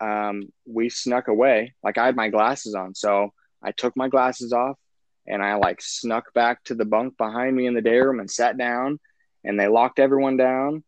um, 0.00 0.52
we 0.66 0.88
snuck 0.88 1.28
away. 1.28 1.74
Like 1.82 1.98
I 1.98 2.06
had 2.06 2.16
my 2.16 2.28
glasses 2.28 2.74
on, 2.74 2.94
so 2.94 3.32
I 3.62 3.72
took 3.72 3.96
my 3.96 4.08
glasses 4.08 4.52
off 4.52 4.78
and 5.26 5.42
I 5.42 5.54
like 5.54 5.80
snuck 5.82 6.32
back 6.34 6.62
to 6.64 6.74
the 6.74 6.84
bunk 6.84 7.16
behind 7.16 7.54
me 7.56 7.66
in 7.66 7.74
the 7.74 7.82
day 7.82 7.98
room 7.98 8.20
and 8.20 8.30
sat 8.30 8.56
down. 8.56 9.00
And 9.44 9.60
they 9.60 9.68
locked 9.68 10.00
everyone 10.00 10.36
down, 10.36 10.82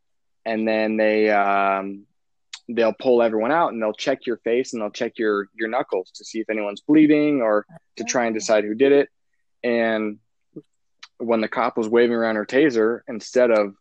and 0.44 0.66
then 0.66 0.96
they 0.96 1.30
um, 1.30 2.06
they'll 2.68 2.92
pull 2.92 3.22
everyone 3.22 3.52
out 3.52 3.72
and 3.72 3.80
they'll 3.80 3.92
check 3.92 4.26
your 4.26 4.38
face 4.38 4.72
and 4.72 4.82
they'll 4.82 4.90
check 4.90 5.16
your 5.16 5.48
your 5.54 5.68
knuckles 5.68 6.10
to 6.16 6.24
see 6.24 6.40
if 6.40 6.50
anyone's 6.50 6.80
bleeding 6.80 7.40
or 7.40 7.64
to 7.96 8.04
try 8.04 8.26
and 8.26 8.34
decide 8.34 8.64
who 8.64 8.74
did 8.74 8.92
it. 8.92 9.08
And 9.62 10.18
when 11.18 11.40
the 11.40 11.48
cop 11.48 11.76
was 11.76 11.88
waving 11.88 12.16
around 12.16 12.36
her 12.36 12.46
taser, 12.46 13.00
instead 13.08 13.50
of 13.50 13.74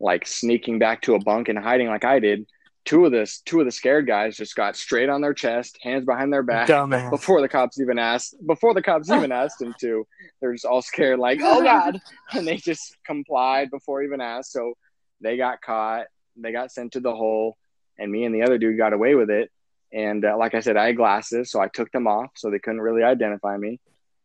like 0.00 0.26
sneaking 0.26 0.78
back 0.78 1.02
to 1.02 1.14
a 1.14 1.20
bunk 1.20 1.48
and 1.48 1.58
hiding 1.58 1.88
like 1.88 2.04
I 2.04 2.18
did, 2.18 2.46
two 2.84 3.06
of 3.06 3.12
this 3.12 3.40
two 3.44 3.60
of 3.60 3.66
the 3.66 3.72
scared 3.72 4.06
guys 4.06 4.36
just 4.36 4.56
got 4.56 4.76
straight 4.76 5.08
on 5.08 5.20
their 5.20 5.34
chest, 5.34 5.78
hands 5.82 6.04
behind 6.04 6.32
their 6.32 6.42
back 6.42 6.68
Dumbass. 6.68 7.10
before 7.10 7.40
the 7.40 7.48
cops 7.48 7.80
even 7.80 7.98
asked 7.98 8.34
before 8.46 8.74
the 8.74 8.82
cops 8.82 9.10
even 9.10 9.32
asked 9.42 9.58
them 9.58 9.74
to. 9.80 10.06
They're 10.40 10.52
just 10.52 10.64
all 10.64 10.82
scared, 10.82 11.18
like, 11.18 11.40
oh 11.42 11.62
god. 11.62 12.00
And 12.32 12.46
they 12.46 12.56
just 12.56 12.96
complied 13.04 13.70
before 13.70 14.02
even 14.02 14.20
asked. 14.20 14.52
So 14.52 14.74
they 15.20 15.36
got 15.36 15.60
caught, 15.60 16.06
they 16.36 16.52
got 16.52 16.72
sent 16.72 16.92
to 16.92 17.00
the 17.00 17.14
hole, 17.14 17.56
and 17.98 18.10
me 18.10 18.24
and 18.24 18.34
the 18.34 18.42
other 18.42 18.58
dude 18.58 18.78
got 18.78 18.92
away 18.92 19.14
with 19.14 19.30
it. 19.30 19.50
And 19.92 20.24
uh, 20.24 20.36
like 20.38 20.54
I 20.54 20.60
said, 20.60 20.76
I 20.76 20.86
had 20.86 20.96
glasses, 20.96 21.50
so 21.50 21.60
I 21.60 21.68
took 21.68 21.92
them 21.92 22.06
off 22.06 22.30
so 22.34 22.50
they 22.50 22.58
couldn't 22.58 22.80
really 22.80 23.02
identify 23.02 23.56
me. 23.56 23.78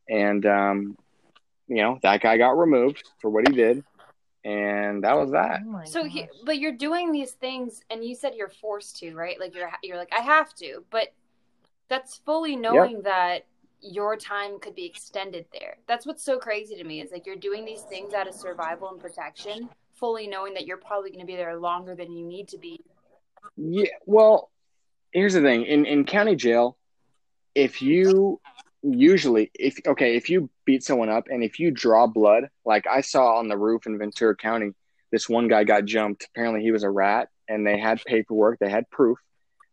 And 0.10 0.46
um, 0.46 0.98
you 1.67 1.84
know, 1.84 2.00
that 2.02 2.22
guy 2.22 2.38
got 2.38 2.58
removed 2.58 3.04
for 3.20 3.30
what 3.30 3.48
he 3.48 3.54
did. 3.54 3.84
And 4.48 5.04
that 5.04 5.18
was 5.18 5.32
that. 5.32 5.60
Oh 5.68 5.82
So, 5.84 6.06
he, 6.06 6.26
but 6.46 6.58
you're 6.58 6.72
doing 6.72 7.12
these 7.12 7.32
things, 7.32 7.82
and 7.90 8.02
you 8.02 8.16
said 8.16 8.34
you're 8.34 8.48
forced 8.48 8.98
to, 9.00 9.14
right? 9.14 9.38
Like 9.38 9.54
you're 9.54 9.70
you're 9.84 9.98
like 9.98 10.14
I 10.18 10.22
have 10.22 10.54
to, 10.56 10.86
but 10.90 11.10
that's 11.90 12.22
fully 12.26 12.56
knowing 12.56 13.02
that 13.02 13.46
your 13.82 14.16
time 14.16 14.58
could 14.60 14.74
be 14.74 14.86
extended 14.86 15.46
there. 15.52 15.76
That's 15.86 16.06
what's 16.06 16.24
so 16.24 16.40
crazy 16.40 16.76
to 16.76 16.84
me 16.86 17.02
is 17.02 17.12
like 17.12 17.26
you're 17.26 17.36
doing 17.36 17.66
these 17.66 17.82
things 17.82 18.14
out 18.14 18.26
of 18.26 18.34
survival 18.34 18.90
and 18.90 19.02
protection, 19.02 19.68
fully 19.96 20.28
knowing 20.28 20.54
that 20.54 20.66
you're 20.66 20.78
probably 20.78 21.10
going 21.10 21.20
to 21.20 21.26
be 21.26 21.36
there 21.36 21.58
longer 21.58 21.94
than 21.94 22.14
you 22.14 22.26
need 22.26 22.48
to 22.48 22.58
be. 22.58 22.80
Yeah, 23.58 23.90
well, 24.06 24.50
here's 25.12 25.34
the 25.34 25.42
thing. 25.42 25.66
In 25.66 25.86
in 25.86 26.06
county 26.06 26.38
jail, 26.38 26.78
if 27.54 27.82
you 27.82 28.40
usually 28.84 29.52
if 29.54 29.78
okay, 29.86 30.16
if 30.16 30.30
you 30.30 30.50
beat 30.66 30.84
someone 30.84 31.10
up 31.10 31.28
and 31.30 31.44
if 31.44 31.60
you 31.60 31.72
draw 31.72 32.08
blood, 32.08 32.50
like 32.66 32.88
I 32.88 33.02
saw 33.02 33.38
on 33.38 33.48
the 33.48 33.58
roof 33.58 33.86
in 33.86 33.98
Ventura 33.98 34.36
County, 34.36 34.72
this 35.12 35.30
one 35.30 35.48
guy 35.48 35.63
got 35.63 35.86
jumped. 35.86 36.28
Apparently 36.30 36.62
he 36.62 36.72
was 36.72 36.84
a 36.84 36.90
rat 36.90 37.30
and 37.48 37.66
they 37.66 37.80
had 37.80 38.04
paperwork, 38.06 38.60
they 38.60 38.70
had 38.70 38.90
proof. 38.90 39.18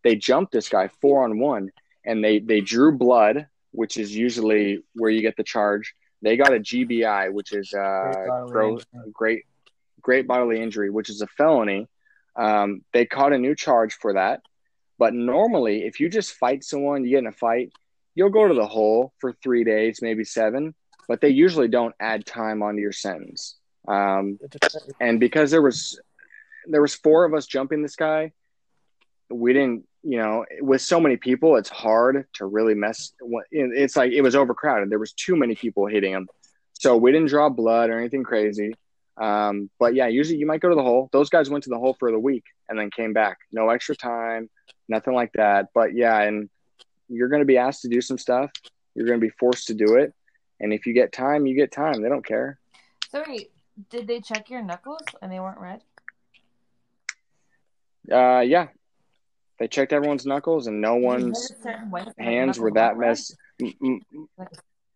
They 0.02 0.16
jumped 0.16 0.52
this 0.52 0.68
guy 0.68 0.88
4 1.00 1.24
on 1.24 1.38
1 1.38 1.70
and 2.04 2.22
they 2.22 2.38
they 2.38 2.60
drew 2.60 2.96
blood, 2.96 3.46
which 3.72 3.96
is 3.96 4.14
usually 4.14 4.82
where 4.94 5.10
you 5.10 5.22
get 5.22 5.36
the 5.36 5.44
charge. 5.44 5.94
They 6.22 6.36
got 6.36 6.54
a 6.54 6.60
GBI, 6.60 7.32
which 7.32 7.52
is 7.52 7.72
uh 7.74 8.12
Great 8.12 8.28
bodily 8.28 8.52
gross, 8.52 8.84
great 9.12 9.42
great 10.00 10.26
bodily 10.26 10.60
injury, 10.60 10.90
which 10.90 11.10
is 11.10 11.22
a 11.22 11.26
felony. 11.26 11.88
Um, 12.36 12.82
they 12.92 13.06
caught 13.06 13.32
a 13.32 13.38
new 13.38 13.54
charge 13.54 13.94
for 13.94 14.14
that. 14.14 14.42
But 14.98 15.14
normally, 15.14 15.84
if 15.84 15.98
you 15.98 16.08
just 16.08 16.34
fight 16.34 16.62
someone, 16.62 17.04
you 17.04 17.10
get 17.10 17.18
in 17.18 17.26
a 17.26 17.32
fight, 17.32 17.72
you'll 18.14 18.30
go 18.30 18.46
to 18.46 18.54
the 18.54 18.66
hole 18.66 19.12
for 19.18 19.32
three 19.32 19.64
days, 19.64 20.00
maybe 20.02 20.24
seven. 20.24 20.74
But 21.06 21.20
they 21.20 21.28
usually 21.28 21.68
don't 21.68 21.94
add 22.00 22.24
time 22.24 22.62
onto 22.62 22.80
your 22.80 22.92
sentence. 22.92 23.56
Um, 23.86 24.38
and 25.00 25.20
because 25.20 25.50
there 25.50 25.60
was 25.60 26.00
there 26.66 26.80
was 26.80 26.94
four 26.94 27.26
of 27.26 27.34
us 27.34 27.46
jumping 27.46 27.82
this 27.82 27.96
guy, 27.96 28.32
we 29.30 29.52
didn't. 29.52 29.84
You 30.06 30.18
know, 30.18 30.44
with 30.60 30.82
so 30.82 31.00
many 31.00 31.16
people, 31.16 31.56
it's 31.56 31.70
hard 31.70 32.26
to 32.34 32.44
really 32.44 32.74
mess. 32.74 33.12
It's 33.50 33.96
like 33.96 34.12
it 34.12 34.20
was 34.20 34.36
overcrowded. 34.36 34.90
There 34.90 34.98
was 34.98 35.12
too 35.12 35.34
many 35.34 35.54
people 35.54 35.86
hitting 35.86 36.12
him, 36.12 36.28
so 36.74 36.96
we 36.96 37.10
didn't 37.10 37.28
draw 37.28 37.48
blood 37.48 37.88
or 37.88 37.98
anything 37.98 38.22
crazy. 38.22 38.74
Um, 39.16 39.70
but 39.78 39.94
yeah, 39.94 40.08
usually 40.08 40.38
you 40.38 40.46
might 40.46 40.60
go 40.60 40.68
to 40.68 40.74
the 40.74 40.82
hole. 40.82 41.08
Those 41.12 41.30
guys 41.30 41.48
went 41.48 41.64
to 41.64 41.70
the 41.70 41.78
hole 41.78 41.96
for 41.98 42.10
the 42.10 42.18
week 42.18 42.44
and 42.68 42.78
then 42.78 42.90
came 42.90 43.12
back. 43.12 43.38
No 43.52 43.70
extra 43.70 43.96
time, 43.96 44.50
nothing 44.88 45.14
like 45.14 45.32
that. 45.34 45.68
But 45.74 45.94
yeah, 45.94 46.20
and 46.20 46.50
you're 47.14 47.28
going 47.28 47.42
to 47.42 47.46
be 47.46 47.58
asked 47.58 47.82
to 47.82 47.88
do 47.88 48.00
some 48.00 48.18
stuff. 48.18 48.50
You're 48.94 49.06
going 49.06 49.20
to 49.20 49.26
be 49.26 49.32
forced 49.38 49.68
to 49.68 49.74
do 49.74 49.96
it. 49.96 50.12
And 50.60 50.72
if 50.72 50.86
you 50.86 50.92
get 50.92 51.12
time, 51.12 51.46
you 51.46 51.54
get 51.56 51.72
time. 51.72 52.02
They 52.02 52.08
don't 52.08 52.26
care. 52.26 52.58
Sorry, 53.10 53.48
did 53.90 54.06
they 54.06 54.20
check 54.20 54.50
your 54.50 54.62
knuckles 54.62 55.02
and 55.20 55.30
they 55.32 55.40
weren't 55.40 55.58
red? 55.58 55.82
Uh, 58.10 58.40
yeah. 58.40 58.68
They 59.58 59.68
checked 59.68 59.92
everyone's 59.92 60.26
knuckles, 60.26 60.66
and 60.66 60.80
no 60.80 60.96
one's 60.96 61.52
hands 62.18 62.58
were 62.58 62.72
that 62.72 62.98
mess. 62.98 63.32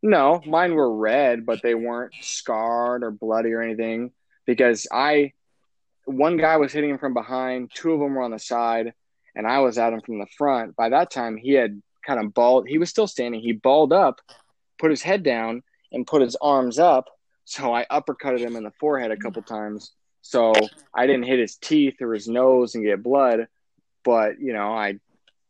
No, 0.03 0.43
mine 0.45 0.75
were 0.75 0.97
red, 0.97 1.47
but 1.47 1.63
they 1.63 1.77
weren't 1.77 2.13
scarred 2.21 3.05
or 3.05 3.13
bloody 3.13 3.53
or 3.53 3.63
anything. 3.63 4.11
Because 4.47 4.89
I, 4.91 5.33
one 6.07 6.39
guy 6.39 6.57
was 6.57 6.73
hitting 6.73 6.91
him 6.91 6.99
from 6.99 7.15
behind, 7.15 7.71
two 7.73 7.93
of 7.93 8.01
them 8.01 8.15
were 8.15 8.23
on 8.23 8.33
the 8.33 8.41
side, 8.41 8.95
and 9.37 9.47
I 9.47 9.61
was 9.61 9.79
at 9.79 9.93
him 9.93 10.01
from 10.01 10.19
the 10.19 10.27
front. 10.37 10.75
By 10.75 10.89
that 10.89 11.13
time, 11.13 11.37
he 11.37 11.53
had 11.53 11.81
kind 12.09 12.25
of 12.25 12.33
balled. 12.33 12.67
He 12.67 12.79
was 12.79 12.89
still 12.89 13.07
standing. 13.07 13.41
He 13.41 13.53
balled 13.53 13.93
up, 13.93 14.21
put 14.79 14.91
his 14.91 15.03
head 15.03 15.23
down, 15.23 15.63
and 15.93 16.07
put 16.07 16.23
his 16.23 16.37
arms 16.41 16.79
up. 16.79 17.05
So 17.45 17.75
I 17.75 17.87
uppercutted 17.91 18.41
him 18.41 18.57
in 18.57 18.65
the 18.65 18.73
forehead 18.81 19.11
a 19.11 19.17
couple 19.17 19.43
times. 19.43 19.93
So 20.23 20.55
I 20.95 21.07
didn't 21.07 21.25
hit 21.25 21.39
his 21.39 21.57
teeth 21.57 22.01
or 22.01 22.13
his 22.15 22.27
nose 22.27 22.75
and 22.75 22.85
get 22.85 23.03
blood, 23.03 23.47
but 24.05 24.41
you 24.41 24.53
know 24.53 24.73
I, 24.73 24.89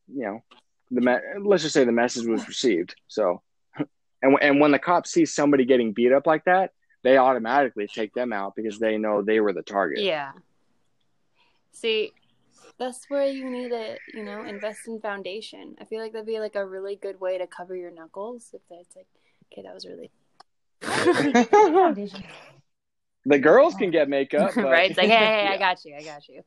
you 0.08 0.24
know, 0.24 0.42
the 0.90 1.00
me- 1.00 1.40
let's 1.42 1.62
just 1.62 1.74
say 1.74 1.84
the 1.84 1.92
message 1.92 2.26
was 2.26 2.46
received. 2.46 2.94
So, 3.08 3.42
and 4.22 4.36
and 4.40 4.60
when 4.60 4.72
the 4.72 4.78
cops 4.78 5.10
see 5.10 5.24
somebody 5.26 5.64
getting 5.64 5.92
beat 5.92 6.12
up 6.12 6.26
like 6.26 6.44
that, 6.44 6.72
they 7.02 7.16
automatically 7.16 7.86
take 7.86 8.14
them 8.14 8.32
out 8.32 8.54
because 8.54 8.78
they 8.78 8.98
know 8.98 9.22
they 9.22 9.40
were 9.40 9.52
the 9.52 9.62
target. 9.62 10.04
Yeah. 10.04 10.32
See, 11.72 12.12
that's 12.78 13.04
where 13.08 13.26
you 13.26 13.50
need 13.50 13.70
to, 13.70 13.96
you 14.14 14.24
know, 14.24 14.44
invest 14.44 14.86
in 14.86 15.00
foundation. 15.00 15.74
I 15.80 15.84
feel 15.84 16.00
like 16.00 16.12
that'd 16.12 16.26
be 16.26 16.38
like 16.40 16.54
a 16.54 16.64
really 16.64 16.96
good 16.96 17.20
way 17.20 17.38
to 17.38 17.46
cover 17.46 17.74
your 17.74 17.90
knuckles 17.90 18.50
if 18.52 18.60
it's 18.70 18.96
like, 18.96 19.06
okay, 19.52 19.62
that 19.62 19.74
was 19.74 19.84
really. 19.86 20.10
the 23.24 23.38
girls 23.38 23.74
can 23.74 23.90
get 23.90 24.08
makeup, 24.18 24.52
but... 24.54 24.64
right? 24.64 24.90
It's 24.90 24.98
like, 24.98 25.08
hey, 25.08 25.16
hey, 25.16 25.44
yeah. 25.48 25.52
I 25.52 25.58
got 25.58 25.84
you, 25.84 25.96
I 25.96 26.02
got 26.02 26.28
you. 26.28 26.42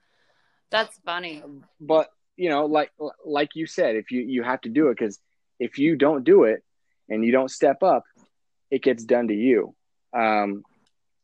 That's 0.70 0.98
funny. 1.06 1.44
But 1.80 2.10
you 2.38 2.50
know, 2.50 2.66
like 2.66 2.92
like 3.26 3.50
you 3.56 3.68
said, 3.68 3.96
if 3.98 4.12
you 4.12 4.22
you 4.22 4.42
have 4.44 4.62
to 4.62 4.70
do 4.70 4.88
it 4.88 4.98
because 4.98 5.20
if 5.60 5.78
you 5.78 5.98
don't 5.98 6.24
do 6.24 6.46
it 6.46 6.64
and 7.10 7.26
you 7.26 7.32
don't 7.34 7.52
step 7.52 7.84
up, 7.84 8.04
it 8.72 8.82
gets 8.82 9.04
done 9.04 9.28
to 9.28 9.34
you. 9.34 9.76
Um, 10.18 10.64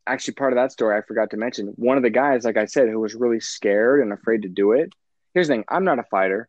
actually 0.07 0.35
part 0.35 0.53
of 0.53 0.57
that 0.57 0.71
story 0.71 0.97
I 0.97 1.01
forgot 1.01 1.31
to 1.31 1.37
mention. 1.37 1.67
One 1.75 1.97
of 1.97 2.03
the 2.03 2.09
guys, 2.09 2.45
like 2.45 2.57
I 2.57 2.65
said, 2.65 2.89
who 2.89 2.99
was 2.99 3.15
really 3.15 3.39
scared 3.39 4.01
and 4.01 4.13
afraid 4.13 4.43
to 4.43 4.49
do 4.49 4.71
it. 4.71 4.93
Here's 5.33 5.47
the 5.47 5.55
thing: 5.55 5.65
I'm 5.67 5.83
not 5.83 5.99
a 5.99 6.03
fighter. 6.03 6.47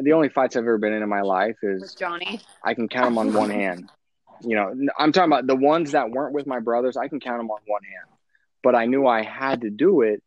The 0.00 0.12
only 0.12 0.28
fights 0.28 0.54
I've 0.54 0.62
ever 0.62 0.78
been 0.78 0.92
in 0.92 1.02
in 1.02 1.08
my 1.08 1.22
life 1.22 1.56
is 1.62 1.82
with 1.82 1.98
Johnny. 1.98 2.40
I 2.62 2.74
can 2.74 2.88
count 2.88 3.06
them 3.06 3.18
on 3.18 3.32
one 3.32 3.50
hand. 3.50 3.90
You 4.42 4.54
know, 4.54 4.72
I'm 4.96 5.10
talking 5.10 5.32
about 5.32 5.48
the 5.48 5.56
ones 5.56 5.92
that 5.92 6.10
weren't 6.10 6.34
with 6.34 6.46
my 6.46 6.60
brothers. 6.60 6.96
I 6.96 7.08
can 7.08 7.18
count 7.18 7.40
them 7.40 7.50
on 7.50 7.58
one 7.66 7.82
hand. 7.82 8.16
But 8.62 8.76
I 8.76 8.86
knew 8.86 9.06
I 9.06 9.22
had 9.22 9.62
to 9.62 9.70
do 9.70 10.02
it, 10.02 10.22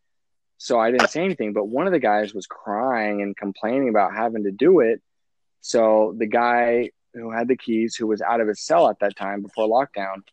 so 0.58 0.80
I 0.80 0.92
didn't 0.92 1.10
say 1.10 1.24
anything. 1.24 1.54
But 1.54 1.66
one 1.66 1.88
of 1.88 1.94
the 1.94 2.00
guys 2.00 2.34
was 2.34 2.48
crying 2.48 3.22
and 3.22 3.36
complaining 3.38 3.88
about 3.88 4.14
having 4.14 4.44
to 4.44 4.52
do 4.52 4.82
it. 4.82 5.02
So 5.62 6.16
the 6.18 6.28
guy 6.28 6.90
who 7.14 7.32
had 7.32 7.48
the 7.48 7.58
keys, 7.58 7.96
who 7.96 8.08
was 8.08 8.22
out 8.22 8.42
of 8.42 8.48
his 8.48 8.62
cell 8.62 8.90
at 8.90 9.00
that 9.00 9.16
time 9.16 9.42
before 9.42 9.68
lockdown, 9.68 10.24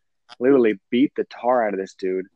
literally 0.40 0.80
beat 0.90 1.12
the 1.16 1.24
tar 1.24 1.66
out 1.66 1.74
of 1.74 1.80
this 1.80 1.94
dude 1.94 2.26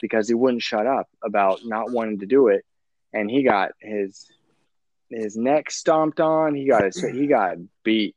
because 0.00 0.28
he 0.28 0.34
wouldn't 0.34 0.62
shut 0.62 0.86
up 0.86 1.08
about 1.22 1.60
not 1.64 1.90
wanting 1.90 2.20
to 2.20 2.26
do 2.26 2.48
it, 2.48 2.64
and 3.12 3.30
he 3.30 3.42
got 3.42 3.72
his 3.80 4.30
his 5.10 5.36
neck 5.36 5.70
stomped 5.70 6.20
on. 6.20 6.54
He 6.54 6.66
got 6.66 6.84
his 6.84 7.00
he 7.00 7.26
got 7.26 7.56
beat 7.84 8.16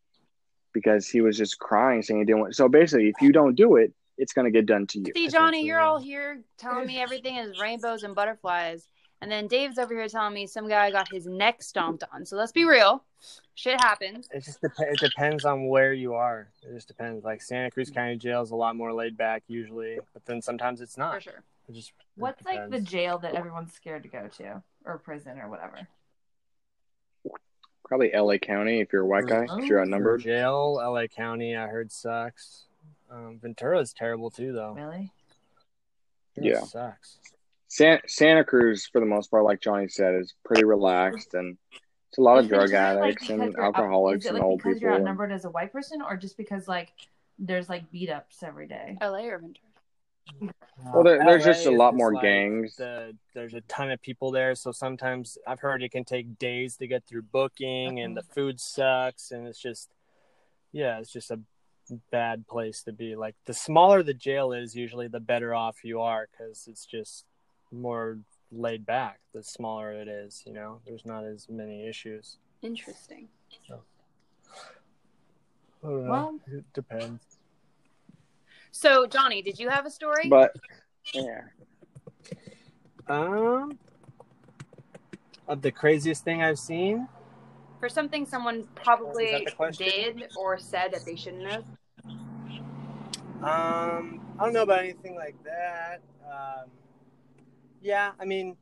because 0.74 1.08
he 1.08 1.22
was 1.22 1.38
just 1.38 1.60
crying, 1.60 2.02
saying 2.02 2.20
he 2.20 2.26
didn't 2.26 2.42
want. 2.42 2.56
So 2.56 2.70
basically, 2.70 3.10
if 3.10 3.22
you 3.22 3.32
don't 3.32 3.56
do 3.56 3.76
it, 3.76 3.94
it's 4.18 4.34
going 4.34 4.46
to 4.46 4.52
get 4.52 4.66
done 4.66 4.86
to 4.88 5.00
you. 5.00 5.12
See, 5.14 5.30
Johnny, 5.30 5.66
you're 5.66 5.80
all 5.80 6.00
here 6.00 6.42
telling 6.58 6.86
me 6.86 7.00
everything 7.00 7.38
is 7.38 7.60
rainbows 7.60 8.04
and 8.04 8.14
butterflies. 8.14 8.88
And 9.22 9.30
then 9.30 9.48
Dave's 9.48 9.78
over 9.78 9.94
here 9.94 10.08
telling 10.08 10.34
me 10.34 10.48
some 10.48 10.70
guy 10.70 10.92
got 10.92 11.12
his 11.12 11.26
neck 11.26 11.62
stomped 11.62 12.04
on. 12.14 12.26
So 12.26 12.38
let's 12.38 12.54
be 12.54 12.64
real. 12.64 13.04
Shit 13.56 13.82
happens. 13.82 14.30
It 14.32 14.46
just 14.46 14.62
dep- 14.62 14.72
it 14.80 15.00
depends 15.00 15.44
on 15.44 15.68
where 15.68 15.94
you 15.94 16.14
are. 16.14 16.50
It 16.64 16.74
just 16.74 16.88
depends. 16.88 17.26
Like 17.26 17.42
Santa 17.42 17.70
Cruz 17.70 17.90
County 17.90 18.16
Jail 18.16 18.42
is 18.42 18.52
a 18.52 18.56
lot 18.56 18.78
more 18.78 18.94
laid 18.94 19.18
back 19.18 19.44
usually, 19.48 20.00
but 20.14 20.24
then 20.26 20.42
sometimes 20.42 20.80
it's 20.80 20.98
not. 20.98 21.16
For 21.16 21.22
sure. 21.32 21.44
It 21.70 21.76
just 21.76 21.94
What's 22.16 22.44
like 22.44 22.70
the 22.70 22.82
jail 22.82 23.20
that 23.20 23.36
everyone's 23.36 23.74
scared 23.74 24.04
to 24.04 24.10
go 24.10 24.28
to, 24.38 24.64
or 24.86 24.98
prison, 24.98 25.40
or 25.40 25.50
whatever? 25.50 25.88
Probably 27.86 28.12
LA 28.14 28.38
County 28.38 28.82
if 28.82 28.92
you're 28.92 29.04
a 29.04 29.06
white 29.06 29.28
guy, 29.28 29.46
if 29.58 29.66
you're 29.66 29.82
outnumbered. 29.82 30.22
Jail, 30.22 30.80
LA 30.82 31.08
County, 31.08 31.56
I 31.56 31.68
heard 31.68 31.92
sucks. 31.92 32.66
Um, 33.12 33.40
Ventura 33.42 33.80
is 33.80 33.94
terrible 33.94 34.30
too, 34.30 34.52
though. 34.52 34.74
Really? 34.74 35.12
Yeah, 36.36 36.62
sucks. 36.62 37.18
Santa, 37.68 38.02
Santa 38.08 38.44
Cruz, 38.44 38.88
for 38.92 39.00
the 39.00 39.06
most 39.06 39.30
part, 39.30 39.44
like 39.44 39.62
Johnny 39.62 39.88
said, 39.88 40.16
is 40.16 40.34
pretty 40.44 40.66
relaxed 40.66 41.36
and 41.36 41.58
it's 42.10 42.18
a 42.18 42.22
lot 42.22 42.40
of 42.40 42.48
drug 42.48 42.74
addicts 42.74 43.30
like 43.30 43.40
and 43.40 43.56
alcoholics 43.58 44.26
like 44.26 44.34
and 44.34 44.44
old 44.44 44.58
because 44.60 44.76
people. 44.76 44.90
You're 44.90 44.98
outnumbered 44.98 45.32
as 45.32 45.46
a 45.46 45.52
white 45.52 45.72
person, 45.72 46.02
or 46.02 46.18
just 46.18 46.38
because 46.38 46.68
like 46.68 46.92
there's 47.38 47.70
like 47.70 47.92
beat 47.92 48.10
ups 48.10 48.42
every 48.42 48.68
day. 48.68 48.98
LA 49.00 49.26
or 49.26 49.38
Ventura? 49.38 49.69
Well, 50.94 51.04
there, 51.04 51.20
there's 51.20 51.46
LA 51.46 51.52
just 51.54 51.66
a 51.66 51.72
lot 51.72 51.96
more 51.96 52.14
like 52.14 52.24
gangs. 52.24 52.76
The, 52.78 53.16
there's 53.34 53.54
a 53.54 53.62
ton 53.62 53.92
of 53.92 54.02
people 54.02 54.32
there, 54.32 54.56
so 54.56 54.72
sometimes 54.72 55.38
I've 55.46 55.60
heard 55.60 55.84
it 55.84 55.92
can 55.92 56.06
take 56.06 56.40
days 56.40 56.78
to 56.78 56.88
get 56.88 57.06
through 57.06 57.24
booking, 57.24 58.00
and 58.00 58.16
the 58.16 58.24
food 58.24 58.60
sucks, 58.60 59.32
and 59.32 59.48
it's 59.48 59.60
just, 59.60 59.90
yeah, 60.72 61.00
it's 61.00 61.12
just 61.12 61.32
a 61.32 61.40
bad 62.12 62.48
place 62.48 62.84
to 62.84 62.92
be. 62.92 63.16
Like 63.16 63.36
the 63.46 63.54
smaller 63.54 64.04
the 64.04 64.14
jail 64.14 64.54
is, 64.54 64.76
usually 64.76 65.08
the 65.08 65.20
better 65.20 65.54
off 65.54 65.84
you 65.84 66.02
are 66.02 66.28
because 66.32 66.68
it's 66.68 66.86
just 66.86 67.26
more 67.72 68.20
laid 68.52 68.86
back. 68.86 69.20
The 69.34 69.44
smaller 69.44 69.92
it 69.94 70.08
is, 70.08 70.44
you 70.46 70.54
know, 70.54 70.80
there's 70.86 71.06
not 71.06 71.26
as 71.26 71.48
many 71.50 71.88
issues. 71.88 72.38
Interesting. 72.62 73.28
So, 73.68 73.82
well, 75.82 76.40
it 76.48 76.66
depends. 76.74 77.39
So, 78.72 79.08
Johnny, 79.08 79.42
did 79.42 79.60
you 79.60 79.70
have 79.70 79.86
a 79.86 79.92
story? 79.92 80.28
But 80.30 80.56
yeah. 81.14 81.42
Um, 83.08 83.78
of 85.48 85.62
the 85.62 85.72
craziest 85.72 86.24
thing 86.24 86.44
I've 86.44 86.60
seen. 86.60 87.08
For 87.80 87.90
something 87.90 88.26
someone 88.26 88.68
probably 88.76 89.48
did 89.78 90.28
or 90.38 90.60
said 90.60 90.94
that 90.94 91.06
they 91.06 91.16
shouldn't 91.16 91.48
have. 91.50 91.64
Um, 93.42 94.22
I 94.38 94.44
don't 94.44 94.54
know 94.54 94.64
about 94.64 94.80
anything 94.80 95.16
like 95.16 95.36
that. 95.44 96.02
Um, 96.26 96.70
yeah, 97.82 98.12
I 98.20 98.26
mean, 98.26 98.58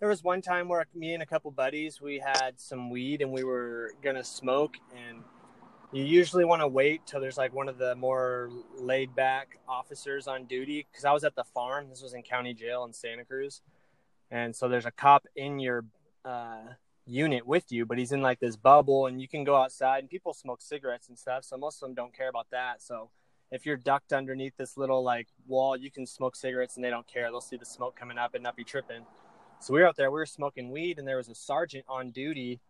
there 0.00 0.08
was 0.08 0.24
one 0.24 0.42
time 0.42 0.68
where 0.68 0.84
me 0.94 1.14
and 1.14 1.22
a 1.22 1.26
couple 1.26 1.50
buddies 1.50 2.00
we 2.00 2.18
had 2.18 2.58
some 2.58 2.90
weed 2.90 3.22
and 3.22 3.30
we 3.30 3.44
were 3.44 3.92
gonna 4.02 4.24
smoke 4.24 4.76
and 4.96 5.22
you 5.92 6.04
usually 6.04 6.44
want 6.44 6.62
to 6.62 6.68
wait 6.68 7.06
till 7.06 7.20
there's 7.20 7.36
like 7.36 7.52
one 7.52 7.68
of 7.68 7.78
the 7.78 7.94
more 7.94 8.50
laid 8.78 9.14
back 9.14 9.58
officers 9.68 10.26
on 10.26 10.46
duty 10.46 10.86
because 10.90 11.04
I 11.04 11.12
was 11.12 11.22
at 11.22 11.34
the 11.34 11.44
farm. 11.44 11.88
This 11.90 12.02
was 12.02 12.14
in 12.14 12.22
county 12.22 12.54
jail 12.54 12.84
in 12.84 12.92
Santa 12.92 13.24
Cruz, 13.24 13.60
and 14.30 14.56
so 14.56 14.68
there's 14.68 14.86
a 14.86 14.90
cop 14.90 15.26
in 15.36 15.58
your 15.58 15.84
uh, 16.24 16.62
unit 17.06 17.46
with 17.46 17.70
you, 17.70 17.84
but 17.84 17.98
he's 17.98 18.12
in 18.12 18.22
like 18.22 18.40
this 18.40 18.56
bubble, 18.56 19.06
and 19.06 19.20
you 19.20 19.28
can 19.28 19.44
go 19.44 19.56
outside 19.56 19.98
and 19.98 20.08
people 20.08 20.32
smoke 20.32 20.62
cigarettes 20.62 21.08
and 21.08 21.18
stuff. 21.18 21.44
So 21.44 21.56
most 21.56 21.82
of 21.82 21.88
them 21.88 21.94
don't 21.94 22.16
care 22.16 22.28
about 22.28 22.46
that. 22.52 22.80
So 22.82 23.10
if 23.50 23.66
you're 23.66 23.76
ducked 23.76 24.12
underneath 24.12 24.56
this 24.56 24.78
little 24.78 25.02
like 25.02 25.28
wall, 25.46 25.76
you 25.76 25.90
can 25.90 26.06
smoke 26.06 26.36
cigarettes 26.36 26.76
and 26.76 26.84
they 26.84 26.90
don't 26.90 27.06
care. 27.06 27.30
They'll 27.30 27.40
see 27.40 27.56
the 27.56 27.66
smoke 27.66 27.96
coming 27.96 28.18
up 28.18 28.34
and 28.34 28.42
not 28.42 28.56
be 28.56 28.64
tripping. 28.64 29.04
So 29.60 29.74
we 29.74 29.80
were 29.80 29.86
out 29.86 29.96
there, 29.96 30.10
we 30.10 30.18
were 30.18 30.26
smoking 30.26 30.70
weed, 30.70 30.98
and 30.98 31.06
there 31.06 31.18
was 31.18 31.28
a 31.28 31.34
sergeant 31.34 31.84
on 31.88 32.10
duty 32.10 32.60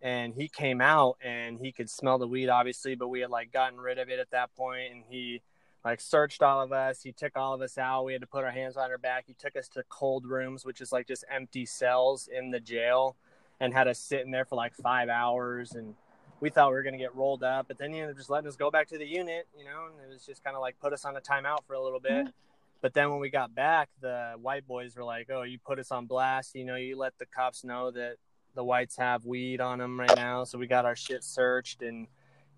and 0.00 0.34
he 0.34 0.48
came 0.48 0.80
out 0.80 1.16
and 1.22 1.58
he 1.58 1.72
could 1.72 1.90
smell 1.90 2.18
the 2.18 2.26
weed 2.26 2.48
obviously 2.48 2.94
but 2.94 3.08
we 3.08 3.20
had 3.20 3.30
like 3.30 3.52
gotten 3.52 3.80
rid 3.80 3.98
of 3.98 4.08
it 4.08 4.18
at 4.18 4.30
that 4.30 4.54
point 4.54 4.92
and 4.92 5.02
he 5.08 5.40
like 5.84 6.00
searched 6.00 6.42
all 6.42 6.60
of 6.60 6.72
us. 6.72 7.02
He 7.02 7.12
took 7.12 7.36
all 7.36 7.54
of 7.54 7.62
us 7.62 7.78
out. 7.78 8.04
We 8.04 8.12
had 8.12 8.20
to 8.20 8.26
put 8.26 8.44
our 8.44 8.50
hands 8.50 8.76
on 8.76 8.90
our 8.90 8.98
back. 8.98 9.24
He 9.26 9.34
took 9.34 9.56
us 9.56 9.68
to 9.68 9.82
cold 9.88 10.26
rooms 10.26 10.64
which 10.64 10.80
is 10.80 10.92
like 10.92 11.06
just 11.06 11.24
empty 11.30 11.66
cells 11.66 12.28
in 12.28 12.50
the 12.50 12.60
jail 12.60 13.16
and 13.60 13.72
had 13.72 13.88
us 13.88 13.98
sit 13.98 14.20
in 14.20 14.30
there 14.30 14.44
for 14.44 14.56
like 14.56 14.74
five 14.74 15.08
hours 15.08 15.72
and 15.72 15.94
we 16.40 16.50
thought 16.50 16.68
we 16.68 16.74
were 16.74 16.82
going 16.82 16.94
to 16.94 16.98
get 16.98 17.14
rolled 17.14 17.42
up 17.42 17.66
but 17.68 17.78
then 17.78 17.92
he 17.92 17.98
ended 17.98 18.12
up 18.12 18.16
just 18.16 18.30
letting 18.30 18.48
us 18.48 18.56
go 18.56 18.70
back 18.70 18.88
to 18.88 18.98
the 18.98 19.06
unit 19.06 19.48
you 19.56 19.64
know 19.64 19.86
and 19.86 20.10
it 20.10 20.12
was 20.12 20.24
just 20.24 20.44
kind 20.44 20.54
of 20.54 20.62
like 20.62 20.78
put 20.78 20.92
us 20.92 21.04
on 21.04 21.16
a 21.16 21.20
timeout 21.20 21.64
for 21.66 21.74
a 21.74 21.82
little 21.82 21.98
bit. 21.98 22.12
Mm-hmm. 22.12 22.30
but 22.80 22.94
then 22.94 23.10
when 23.10 23.18
we 23.18 23.30
got 23.30 23.54
back 23.54 23.88
the 24.00 24.34
white 24.40 24.66
boys 24.66 24.94
were 24.94 25.04
like 25.04 25.28
oh 25.30 25.42
you 25.42 25.58
put 25.58 25.78
us 25.78 25.90
on 25.90 26.06
blast 26.06 26.54
you 26.54 26.64
know 26.64 26.76
you 26.76 26.96
let 26.96 27.18
the 27.18 27.26
cops 27.26 27.64
know 27.64 27.90
that 27.90 28.16
the 28.58 28.64
whites 28.64 28.96
have 28.96 29.24
weed 29.24 29.60
on 29.60 29.78
them 29.78 30.00
right 30.00 30.16
now, 30.16 30.42
so 30.42 30.58
we 30.58 30.66
got 30.66 30.84
our 30.84 30.96
shit 30.96 31.22
searched, 31.22 31.80
and 31.80 32.08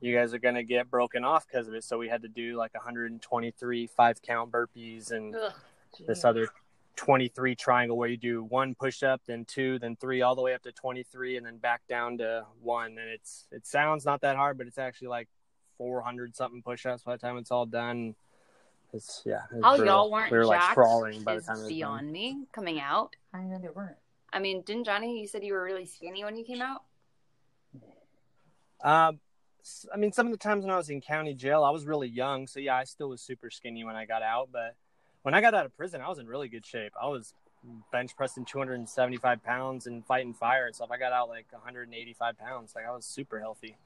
you 0.01 0.17
guys 0.17 0.33
are 0.33 0.39
gonna 0.39 0.63
get 0.63 0.91
broken 0.91 1.25
off 1.25 1.47
because 1.47 1.69
of 1.69 1.75
it. 1.75 1.85
So 1.85 1.99
we 1.99 2.09
had 2.09 2.23
to 2.23 2.29
do 2.29 2.57
like 2.57 2.73
123 2.73 3.87
five 3.87 4.23
count 4.23 4.51
burpees 4.51 5.13
and 5.13 5.37
Ugh, 5.37 5.53
this 6.07 6.25
other 6.25 6.49
23 6.97 7.55
triangle 7.55 7.99
where 7.99 8.09
you 8.09 8.17
do 8.17 8.43
one 8.45 8.75
push 8.75 9.03
up, 9.03 9.21
then 9.27 9.45
two, 9.45 9.79
then 9.79 9.95
three, 9.97 10.23
all 10.23 10.35
the 10.35 10.41
way 10.41 10.55
up 10.55 10.63
to 10.63 10.73
23, 10.73 11.37
and 11.37 11.45
then 11.45 11.59
back 11.59 11.83
down 11.87 12.17
to 12.17 12.47
one. 12.63 12.93
And 12.93 13.11
it's 13.11 13.47
it 13.53 13.67
sounds 13.67 14.07
not 14.07 14.23
that 14.23 14.37
hard, 14.37 14.57
but 14.57 14.67
it's 14.67 14.79
actually 14.79 15.09
like 15.09 15.29
400 15.77 16.35
something 16.35 16.63
push 16.63 16.87
ups 16.87 17.03
by 17.03 17.13
the 17.13 17.19
time 17.19 17.37
it's 17.37 17.51
all 17.51 17.67
done. 17.67 18.15
It's 18.95 19.21
yeah. 19.27 19.43
It's 19.53 19.63
How 19.63 19.77
brutal. 19.77 19.95
y'all 19.95 20.11
weren't 20.11 20.33
we 20.33 20.39
were 20.39 20.47
like 20.47 20.61
jacked 20.61 20.75
crawling 20.77 21.23
by 21.25 21.35
the 21.37 21.43
time 21.43 21.57
it 21.57 21.59
was 21.59 21.61
done. 21.65 21.69
beyond 21.69 22.11
me 22.11 22.47
coming 22.53 22.81
out. 22.81 23.17
I 23.35 23.43
know 23.43 23.59
they 23.59 23.69
weren't. 23.69 23.99
I 24.33 24.39
mean, 24.39 24.63
didn't 24.63 24.85
Johnny? 24.85 25.21
You 25.21 25.27
said 25.27 25.43
you 25.45 25.53
were 25.53 25.63
really 25.63 25.87
skinny 25.87 26.25
when 26.25 26.37
you 26.37 26.45
came 26.45 26.63
out. 26.63 26.83
Um, 28.83 29.21
s- 29.61 29.87
I 29.93 29.97
mean, 29.97 30.13
some 30.13 30.27
of 30.27 30.33
the 30.33 30.39
times 30.39 30.65
when 30.65 30.73
I 30.73 30.77
was 30.77 30.89
in 30.91 31.01
county 31.01 31.35
jail, 31.35 31.65
I 31.65 31.71
was 31.71 31.85
really 31.85 32.09
young, 32.09 32.47
so 32.47 32.61
yeah, 32.61 32.77
I 32.77 32.85
still 32.85 33.09
was 33.09 33.21
super 33.21 33.51
skinny 33.51 33.85
when 33.85 33.97
I 33.97 34.07
got 34.07 34.23
out. 34.23 34.49
But 34.53 34.75
when 35.23 35.35
I 35.35 35.41
got 35.41 35.55
out 35.55 35.67
of 35.67 35.77
prison, 35.77 36.01
I 36.01 36.09
was 36.09 36.19
in 36.19 36.27
really 36.27 36.49
good 36.49 36.65
shape. 36.65 36.93
I 37.01 37.09
was 37.09 37.35
bench 37.93 38.17
pressing 38.17 38.45
275 38.47 39.43
pounds 39.45 39.87
and 39.87 40.05
fighting 40.07 40.33
fire 40.33 40.67
and 40.67 40.75
stuff. 40.75 40.91
I 40.91 40.97
got 40.97 41.13
out 41.13 41.29
like 41.29 41.47
185 41.51 42.39
pounds. 42.39 42.73
Like 42.75 42.87
I 42.87 42.95
was 42.95 43.05
super 43.05 43.39
healthy. 43.39 43.77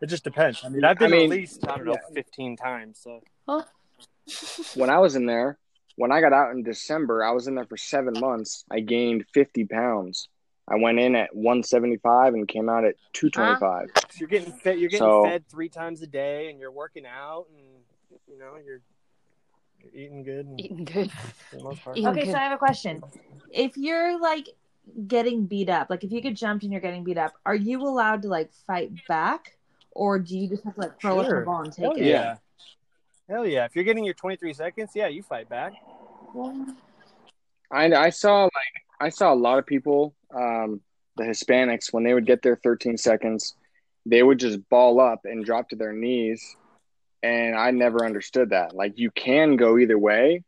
It 0.00 0.06
just 0.06 0.22
depends. 0.22 0.62
I 0.64 0.68
mean, 0.68 0.84
I've 0.84 0.98
been 0.98 1.12
I 1.12 1.16
mean, 1.16 1.30
released. 1.30 1.66
I 1.66 1.76
don't 1.76 1.86
know, 1.86 1.94
yeah. 1.94 2.14
15 2.14 2.56
times. 2.56 3.00
So 3.02 3.22
when 4.74 4.90
I 4.90 4.98
was 4.98 5.16
in 5.16 5.26
there, 5.26 5.58
when 5.98 6.12
I 6.12 6.20
got 6.20 6.32
out 6.32 6.52
in 6.52 6.62
December, 6.62 7.24
I 7.24 7.32
was 7.32 7.48
in 7.48 7.56
there 7.56 7.64
for 7.66 7.76
seven 7.76 8.14
months. 8.20 8.64
I 8.70 8.78
gained 8.80 9.24
50 9.34 9.64
pounds. 9.66 10.28
I 10.70 10.76
went 10.76 10.98
in 11.00 11.16
at 11.16 11.34
175 11.34 12.34
and 12.34 12.46
came 12.46 12.68
out 12.68 12.84
at 12.84 12.94
225. 13.14 13.88
So 13.96 14.18
you're 14.20 14.28
getting 14.28 14.52
fed. 14.52 14.78
You're 14.78 14.90
getting 14.90 15.06
So- 15.06 15.24
fed 15.24 15.48
three 15.48 15.68
times 15.68 16.00
a 16.02 16.06
day, 16.06 16.50
and 16.50 16.60
you're 16.60 16.70
working 16.70 17.04
out, 17.06 17.46
and 17.50 18.20
you 18.28 18.38
know 18.38 18.52
you're, 18.64 18.80
you're 19.82 19.92
eating 20.04 20.22
good. 20.22 20.46
And, 20.46 20.60
Eating 20.60 20.84
good. 20.84 21.10
most. 21.62 21.80
Eating 21.94 22.06
Okay, 22.08 22.20
good. 22.26 22.30
so 22.32 22.36
I 22.38 22.42
have 22.42 22.52
a 22.52 22.58
question. 22.58 23.02
If 23.50 23.76
you're 23.76 24.20
like 24.20 24.48
getting 25.06 25.46
beat 25.46 25.68
up, 25.68 25.90
like 25.90 26.04
if 26.04 26.12
you 26.12 26.20
get 26.20 26.34
jumped 26.34 26.62
and 26.64 26.70
you're 26.72 26.80
getting 26.82 27.02
beat 27.02 27.18
up, 27.18 27.32
are 27.44 27.54
you 27.56 27.82
allowed 27.82 28.22
to 28.22 28.28
like 28.28 28.52
fight 28.66 28.92
back, 29.08 29.56
or 29.92 30.18
do 30.18 30.38
you 30.38 30.48
just 30.48 30.62
have 30.64 30.74
to 30.74 30.80
like 30.82 31.00
throw 31.00 31.18
up 31.18 31.26
Sure. 31.26 31.40
the 31.40 31.46
ball 31.46 31.62
and 31.62 31.72
take 31.72 31.82
Hell 31.84 31.94
it? 31.96 32.04
yeah. 32.04 32.36
Hell 33.28 33.46
yeah! 33.46 33.64
If 33.66 33.74
you're 33.74 33.84
getting 33.84 34.04
your 34.04 34.14
23 34.14 34.54
seconds, 34.54 34.90
yeah, 34.94 35.08
you 35.08 35.22
fight 35.22 35.48
back. 35.48 35.74
I, 37.70 37.92
I 37.92 38.10
saw 38.10 38.44
like 38.44 38.52
I 39.00 39.08
saw 39.10 39.32
a 39.32 39.36
lot 39.36 39.58
of 39.58 39.66
people, 39.66 40.14
um, 40.34 40.80
the 41.16 41.24
Hispanics, 41.24 41.92
when 41.92 42.04
they 42.04 42.14
would 42.14 42.26
get 42.26 42.42
their 42.42 42.56
13 42.56 42.96
seconds, 42.96 43.54
they 44.06 44.22
would 44.22 44.38
just 44.38 44.66
ball 44.70 44.98
up 45.00 45.20
and 45.24 45.44
drop 45.44 45.68
to 45.70 45.76
their 45.76 45.92
knees, 45.92 46.56
and 47.22 47.54
I 47.54 47.70
never 47.70 48.04
understood 48.04 48.50
that. 48.50 48.74
Like 48.74 48.98
you 48.98 49.10
can 49.10 49.56
go 49.56 49.76
either 49.78 49.98
way, 49.98 50.42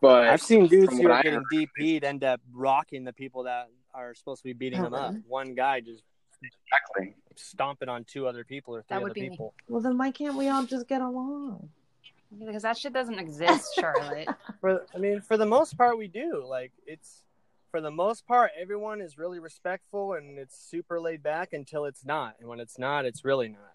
but 0.00 0.28
I've 0.28 0.42
seen 0.42 0.68
dudes 0.68 0.92
who 0.96 1.02
what 1.02 1.10
are 1.10 1.18
I 1.18 1.22
getting 1.22 1.42
heard- 1.50 1.68
DP'd 1.78 2.04
end 2.04 2.22
up 2.22 2.40
rocking 2.52 3.04
the 3.04 3.12
people 3.12 3.44
that 3.44 3.68
are 3.92 4.14
supposed 4.14 4.42
to 4.42 4.48
be 4.48 4.52
beating 4.52 4.80
them 4.80 4.94
up. 4.94 5.10
Uh-huh. 5.10 5.18
One 5.26 5.54
guy 5.54 5.80
just 5.80 6.04
exactly. 6.40 7.16
stomping 7.34 7.88
on 7.88 8.04
two 8.04 8.28
other 8.28 8.44
people 8.44 8.76
or 8.76 8.82
three 8.82 8.86
That 8.90 9.02
would 9.02 9.10
other 9.10 9.14
be 9.14 9.22
me. 9.22 9.30
people. 9.30 9.54
Well, 9.68 9.80
then 9.80 9.98
why 9.98 10.12
can't 10.12 10.36
we 10.36 10.48
all 10.48 10.64
just 10.64 10.86
get 10.86 11.02
along? 11.02 11.70
Because 12.38 12.62
that 12.62 12.78
shit 12.78 12.92
doesn't 12.92 13.18
exist, 13.18 13.72
Charlotte. 13.78 14.28
For 14.60 14.86
I 14.94 14.98
mean, 14.98 15.20
for 15.20 15.36
the 15.36 15.46
most 15.46 15.76
part, 15.76 15.98
we 15.98 16.08
do. 16.08 16.44
Like 16.46 16.72
it's 16.86 17.24
for 17.70 17.80
the 17.80 17.90
most 17.90 18.26
part, 18.26 18.50
everyone 18.60 19.00
is 19.00 19.16
really 19.16 19.38
respectful 19.38 20.14
and 20.14 20.38
it's 20.38 20.56
super 20.58 21.00
laid 21.00 21.22
back 21.22 21.52
until 21.52 21.84
it's 21.84 22.04
not, 22.04 22.34
and 22.40 22.48
when 22.48 22.60
it's 22.60 22.78
not, 22.78 23.04
it's 23.04 23.24
really 23.24 23.48
not. 23.48 23.74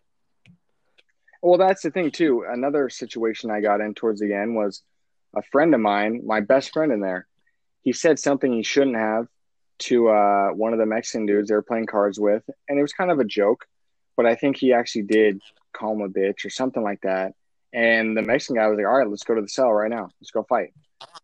Well, 1.41 1.57
that's 1.57 1.83
the 1.83 1.91
thing 1.91 2.11
too. 2.11 2.45
Another 2.47 2.89
situation 2.89 3.51
I 3.51 3.61
got 3.61 3.81
in 3.81 3.93
towards 3.93 4.19
the 4.19 4.33
end 4.33 4.55
was 4.55 4.81
a 5.35 5.41
friend 5.43 5.73
of 5.73 5.81
mine, 5.81 6.21
my 6.25 6.41
best 6.41 6.73
friend 6.73 6.91
in 6.91 7.01
there. 7.01 7.27
He 7.81 7.93
said 7.93 8.19
something 8.19 8.51
he 8.51 8.63
shouldn't 8.63 8.95
have 8.95 9.27
to 9.77 10.09
uh, 10.09 10.49
one 10.49 10.73
of 10.73 10.79
the 10.79 10.85
Mexican 10.85 11.25
dudes 11.25 11.49
they 11.49 11.55
were 11.55 11.61
playing 11.61 11.85
cards 11.85 12.19
with, 12.19 12.43
and 12.67 12.79
it 12.79 12.81
was 12.81 12.93
kind 12.93 13.11
of 13.11 13.19
a 13.19 13.25
joke, 13.25 13.65
but 14.17 14.25
I 14.25 14.35
think 14.35 14.57
he 14.57 14.73
actually 14.73 15.03
did 15.03 15.41
call 15.73 15.93
him 15.93 16.01
a 16.01 16.09
bitch 16.09 16.45
or 16.45 16.49
something 16.49 16.81
like 16.81 17.01
that. 17.01 17.33
And 17.73 18.15
the 18.15 18.21
Mexican 18.21 18.55
guy 18.55 18.67
was 18.67 18.77
like, 18.77 18.85
"All 18.85 18.97
right, 18.97 19.09
let's 19.09 19.23
go 19.23 19.35
to 19.35 19.41
the 19.41 19.49
cell 19.49 19.71
right 19.71 19.89
now. 19.89 20.09
Let's 20.21 20.31
go 20.31 20.43
fight." 20.43 20.73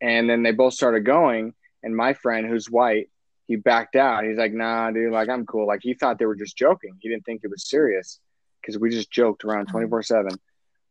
And 0.01 0.30
then 0.30 0.43
they 0.43 0.51
both 0.51 0.73
started 0.73 1.06
going, 1.06 1.54
and 1.84 1.95
my 1.95 2.13
friend, 2.13 2.45
who's 2.45 2.69
white, 2.69 3.10
he 3.47 3.56
backed 3.56 3.95
out. 3.95 4.25
He's 4.25 4.38
like, 4.38 4.54
"Nah, 4.54 4.91
dude, 4.91 5.13
like 5.13 5.30
I'm 5.30 5.45
cool." 5.45 5.67
Like 5.67 5.82
he 5.82 5.93
thought 5.93 6.19
they 6.19 6.25
were 6.25 6.36
just 6.36 6.58
joking. 6.58 6.97
He 6.99 7.10
didn't 7.10 7.25
think 7.25 7.41
it 7.43 7.51
was 7.51 7.69
serious 7.69 8.19
because 8.62 8.77
we 8.77 8.89
just 8.89 9.12
joked 9.12 9.43
around 9.43 9.65
mm-hmm. 9.67 9.77
24 9.77 10.04
7. 10.04 10.32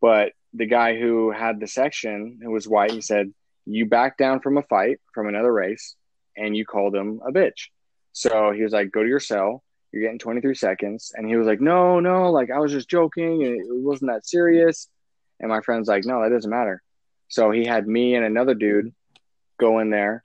But 0.00 0.32
the 0.54 0.66
guy 0.66 0.98
who 0.98 1.30
had 1.30 1.60
the 1.60 1.66
section, 1.66 2.40
who 2.42 2.50
was 2.50 2.68
white, 2.68 2.90
he 2.90 3.00
said, 3.00 3.32
You 3.66 3.86
backed 3.86 4.18
down 4.18 4.40
from 4.40 4.58
a 4.58 4.62
fight 4.62 4.98
from 5.14 5.28
another 5.28 5.52
race 5.52 5.94
and 6.36 6.56
you 6.56 6.64
called 6.64 6.94
him 6.94 7.20
a 7.26 7.32
bitch. 7.32 7.68
So 8.12 8.52
he 8.52 8.62
was 8.62 8.72
like, 8.72 8.90
Go 8.90 9.02
to 9.02 9.08
your 9.08 9.20
cell. 9.20 9.62
You're 9.92 10.02
getting 10.02 10.18
23 10.18 10.54
seconds. 10.54 11.12
And 11.14 11.26
he 11.26 11.36
was 11.36 11.46
like, 11.46 11.60
No, 11.60 12.00
no, 12.00 12.30
like 12.30 12.50
I 12.50 12.58
was 12.58 12.72
just 12.72 12.88
joking 12.88 13.42
it 13.42 13.60
wasn't 13.68 14.10
that 14.10 14.26
serious. 14.26 14.88
And 15.40 15.48
my 15.48 15.60
friend's 15.60 15.88
like, 15.88 16.04
No, 16.04 16.22
that 16.22 16.30
doesn't 16.30 16.50
matter. 16.50 16.82
So 17.28 17.50
he 17.50 17.64
had 17.64 17.86
me 17.86 18.14
and 18.14 18.24
another 18.24 18.54
dude 18.54 18.92
go 19.58 19.78
in 19.78 19.90
there. 19.90 20.22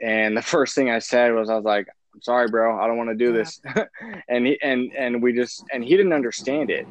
And 0.00 0.36
the 0.36 0.42
first 0.54 0.74
thing 0.74 0.90
I 0.90 0.98
said 0.98 1.32
was, 1.32 1.50
I 1.50 1.56
was 1.56 1.64
like, 1.64 1.88
I'm 2.14 2.22
sorry, 2.22 2.48
bro. 2.48 2.78
I 2.78 2.86
don't 2.86 2.96
want 2.96 3.10
to 3.10 3.16
do 3.16 3.32
this. 3.32 3.60
and 4.28 4.46
he 4.46 4.58
and 4.62 4.92
and 4.96 5.22
we 5.22 5.32
just 5.32 5.64
and 5.72 5.84
he 5.84 5.96
didn't 5.96 6.12
understand 6.12 6.70
it 6.70 6.86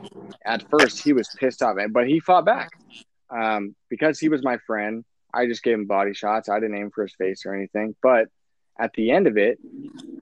at 0.45 0.69
first. 0.69 1.01
He 1.01 1.13
was 1.13 1.29
pissed 1.39 1.61
off, 1.61 1.77
but 1.91 2.07
he 2.07 2.19
fought 2.19 2.45
back 2.45 2.71
um, 3.29 3.75
because 3.89 4.19
he 4.19 4.29
was 4.29 4.43
my 4.43 4.57
friend. 4.57 5.05
I 5.33 5.47
just 5.47 5.63
gave 5.63 5.75
him 5.75 5.85
body 5.85 6.13
shots. 6.13 6.49
I 6.49 6.59
didn't 6.59 6.77
aim 6.77 6.91
for 6.91 7.03
his 7.03 7.15
face 7.15 7.45
or 7.45 7.55
anything. 7.55 7.95
But 8.03 8.27
at 8.77 8.93
the 8.93 9.11
end 9.11 9.27
of 9.27 9.37
it, 9.37 9.59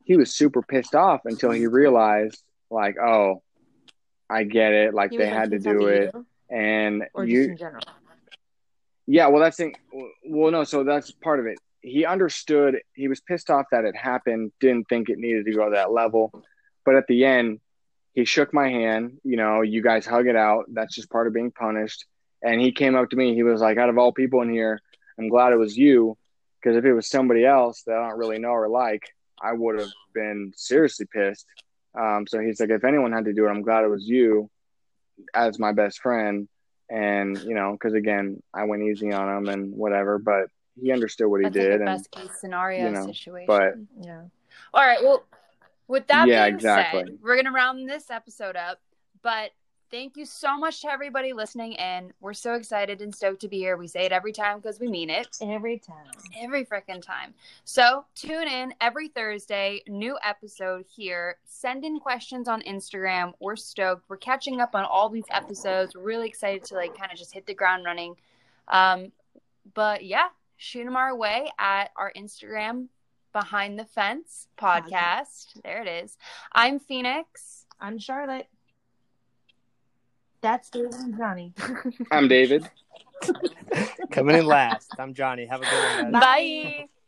he 0.05 0.15
was 0.15 0.33
super 0.33 0.61
pissed 0.61 0.95
off 0.95 1.21
until 1.25 1.51
he 1.51 1.67
realized, 1.67 2.41
like, 2.69 2.97
oh, 2.97 3.41
I 4.29 4.43
get 4.43 4.71
it. 4.71 4.93
Like 4.93 5.11
He 5.11 5.17
they 5.17 5.27
had 5.27 5.51
to 5.51 5.59
do 5.59 5.87
it, 5.87 6.11
you, 6.13 6.25
and 6.51 7.03
or 7.13 7.23
just 7.23 7.33
you 7.33 7.43
in 7.45 7.57
general. 7.57 7.81
yeah, 9.07 9.27
well, 9.27 9.41
that's 9.41 9.57
thing. 9.57 9.73
Well, 10.25 10.51
no, 10.51 10.63
so 10.63 10.83
that's 10.83 11.11
part 11.11 11.39
of 11.39 11.45
it. 11.47 11.57
He 11.81 12.05
understood. 12.05 12.79
He 12.93 13.07
was 13.07 13.21
pissed 13.21 13.49
off 13.49 13.65
that 13.71 13.85
it 13.85 13.95
happened. 13.95 14.51
Didn't 14.59 14.87
think 14.87 15.09
it 15.09 15.17
needed 15.17 15.45
to 15.45 15.53
go 15.53 15.65
to 15.65 15.71
that 15.71 15.91
level. 15.91 16.31
But 16.85 16.95
at 16.95 17.07
the 17.07 17.25
end, 17.25 17.59
he 18.13 18.25
shook 18.25 18.53
my 18.53 18.69
hand. 18.69 19.19
You 19.23 19.37
know, 19.37 19.61
you 19.61 19.81
guys 19.81 20.05
hug 20.05 20.27
it 20.27 20.35
out. 20.35 20.65
That's 20.67 20.93
just 20.93 21.09
part 21.09 21.27
of 21.27 21.33
being 21.33 21.51
punished. 21.51 22.05
And 22.43 22.59
he 22.59 22.71
came 22.71 22.95
up 22.95 23.09
to 23.09 23.15
me. 23.15 23.33
He 23.33 23.43
was 23.43 23.61
like, 23.61 23.77
"Out 23.77 23.89
of 23.89 23.97
all 23.97 24.11
people 24.11 24.41
in 24.41 24.49
here, 24.49 24.79
I'm 25.17 25.29
glad 25.29 25.53
it 25.53 25.57
was 25.57 25.77
you, 25.77 26.17
because 26.59 26.77
if 26.77 26.85
it 26.85 26.93
was 26.93 27.07
somebody 27.07 27.45
else 27.45 27.83
that 27.83 27.95
I 27.95 28.09
don't 28.09 28.19
really 28.19 28.39
know 28.39 28.49
or 28.49 28.67
like, 28.67 29.03
I 29.41 29.53
would 29.53 29.79
have 29.79 29.91
been 30.13 30.51
seriously 30.55 31.07
pissed." 31.11 31.47
Um, 31.97 32.25
so 32.27 32.39
he's 32.39 32.59
like, 32.59 32.69
"If 32.69 32.83
anyone 32.83 33.11
had 33.11 33.25
to 33.25 33.33
do 33.33 33.45
it, 33.45 33.49
I'm 33.49 33.61
glad 33.61 33.83
it 33.83 33.89
was 33.89 34.07
you, 34.07 34.49
as 35.34 35.60
my 35.60 35.71
best 35.71 35.99
friend." 36.01 36.47
and 36.93 37.38
you 37.43 37.53
know 37.55 37.71
because 37.71 37.93
again 37.93 38.43
i 38.53 38.65
went 38.65 38.84
easy 38.84 39.13
on 39.13 39.38
him 39.38 39.47
and 39.47 39.71
whatever 39.73 40.19
but 40.19 40.47
he 40.77 40.91
understood 40.91 41.25
what 41.27 41.39
he 41.39 41.45
That's 41.45 41.53
did 41.53 41.71
like 41.71 41.79
a 41.79 41.84
and 41.84 41.86
best 41.86 42.12
case 42.12 42.31
scenario 42.41 42.84
you 42.88 42.91
know, 42.91 43.05
situation. 43.05 43.47
but- 43.47 43.75
Yeah. 44.05 44.23
All 44.73 44.84
right. 44.86 45.01
Well, 45.01 45.23
with 45.88 46.07
that 46.07 46.27
Yeah, 46.27 46.43
being 46.45 46.55
exactly. 46.55 47.03
said, 47.05 47.17
we're 47.21 47.38
gonna 47.38 47.53
round 47.53 47.89
this 47.89 48.10
episode 48.12 48.57
up. 48.57 48.79
But 49.21 49.51
thank 49.91 50.15
you 50.15 50.25
so 50.25 50.58
much 50.58 50.82
to 50.82 50.89
everybody 50.89 51.34
listening, 51.34 51.75
and 51.77 52.13
we're 52.21 52.34
so 52.34 52.54
excited 52.54 53.01
and 53.01 53.13
stoked 53.13 53.41
to 53.41 53.47
be 53.47 53.58
here. 53.58 53.75
We 53.77 53.88
say 53.88 54.06
it 54.06 54.12
every 54.12 54.32
time 54.32 54.60
because 54.60 54.80
we 54.80 54.88
mean 54.88 55.10
it. 55.10 55.38
Every 55.41 55.77
time. 55.77 56.12
Every 56.39 56.65
freaking 56.65 57.01
time. 57.01 57.34
So 57.65 58.06
tune 58.15 58.47
in 58.47 58.73
every 58.80 59.10
Thursday, 59.10 59.84
new 59.88 60.17
episode 60.23 60.86
here. 60.88 61.38
Send 61.43 61.84
in 61.84 61.99
questions 61.99 62.47
on 62.47 62.62
Instagram. 62.62 63.34
We're 63.39 63.58
stoked. 63.58 64.10
We're 64.10 64.17
catching 64.17 64.62
up 64.62 64.73
on 64.75 64.86
all 64.86 65.10
these 65.10 65.25
episodes. 65.30 65.95
We're 65.95 66.04
really 66.04 66.27
excited 66.27 66.63
to 66.65 66.75
like 66.75 66.97
kind 66.97 67.12
of 67.12 67.17
just 67.17 67.34
hit 67.34 67.45
the 67.45 67.54
ground 67.54 67.86
running. 67.86 68.15
Um, 68.69 69.12
but 69.73 70.06
yeah, 70.06 70.30
shoot 70.58 70.86
them 70.86 70.95
our 70.95 71.15
way 71.15 71.51
at 71.60 71.91
our 71.97 72.12
Instagram 72.17 72.88
behind 73.34 73.77
the 73.77 73.86
fence 73.86 74.47
podcast. 74.58 75.62
There 75.63 75.82
it 75.82 75.88
is. 75.88 76.17
I'm 76.54 76.80
Phoenix. 76.80 77.65
I'm 77.80 77.99
Charlotte. 77.99 78.47
That's 80.41 80.69
David 80.69 80.93
and 80.95 81.17
Johnny. 81.17 81.54
i'm 82.12 82.27
david 82.27 82.69
Coming 84.12 84.36
in 84.36 84.45
last. 84.45 84.91
I'm 84.97 85.13
Johnny. 85.13 85.45
Have 85.45 85.62
a 85.62 85.65
good 85.65 86.04
one, 86.04 86.12
guys. 86.12 86.21
Bye. 86.21 86.86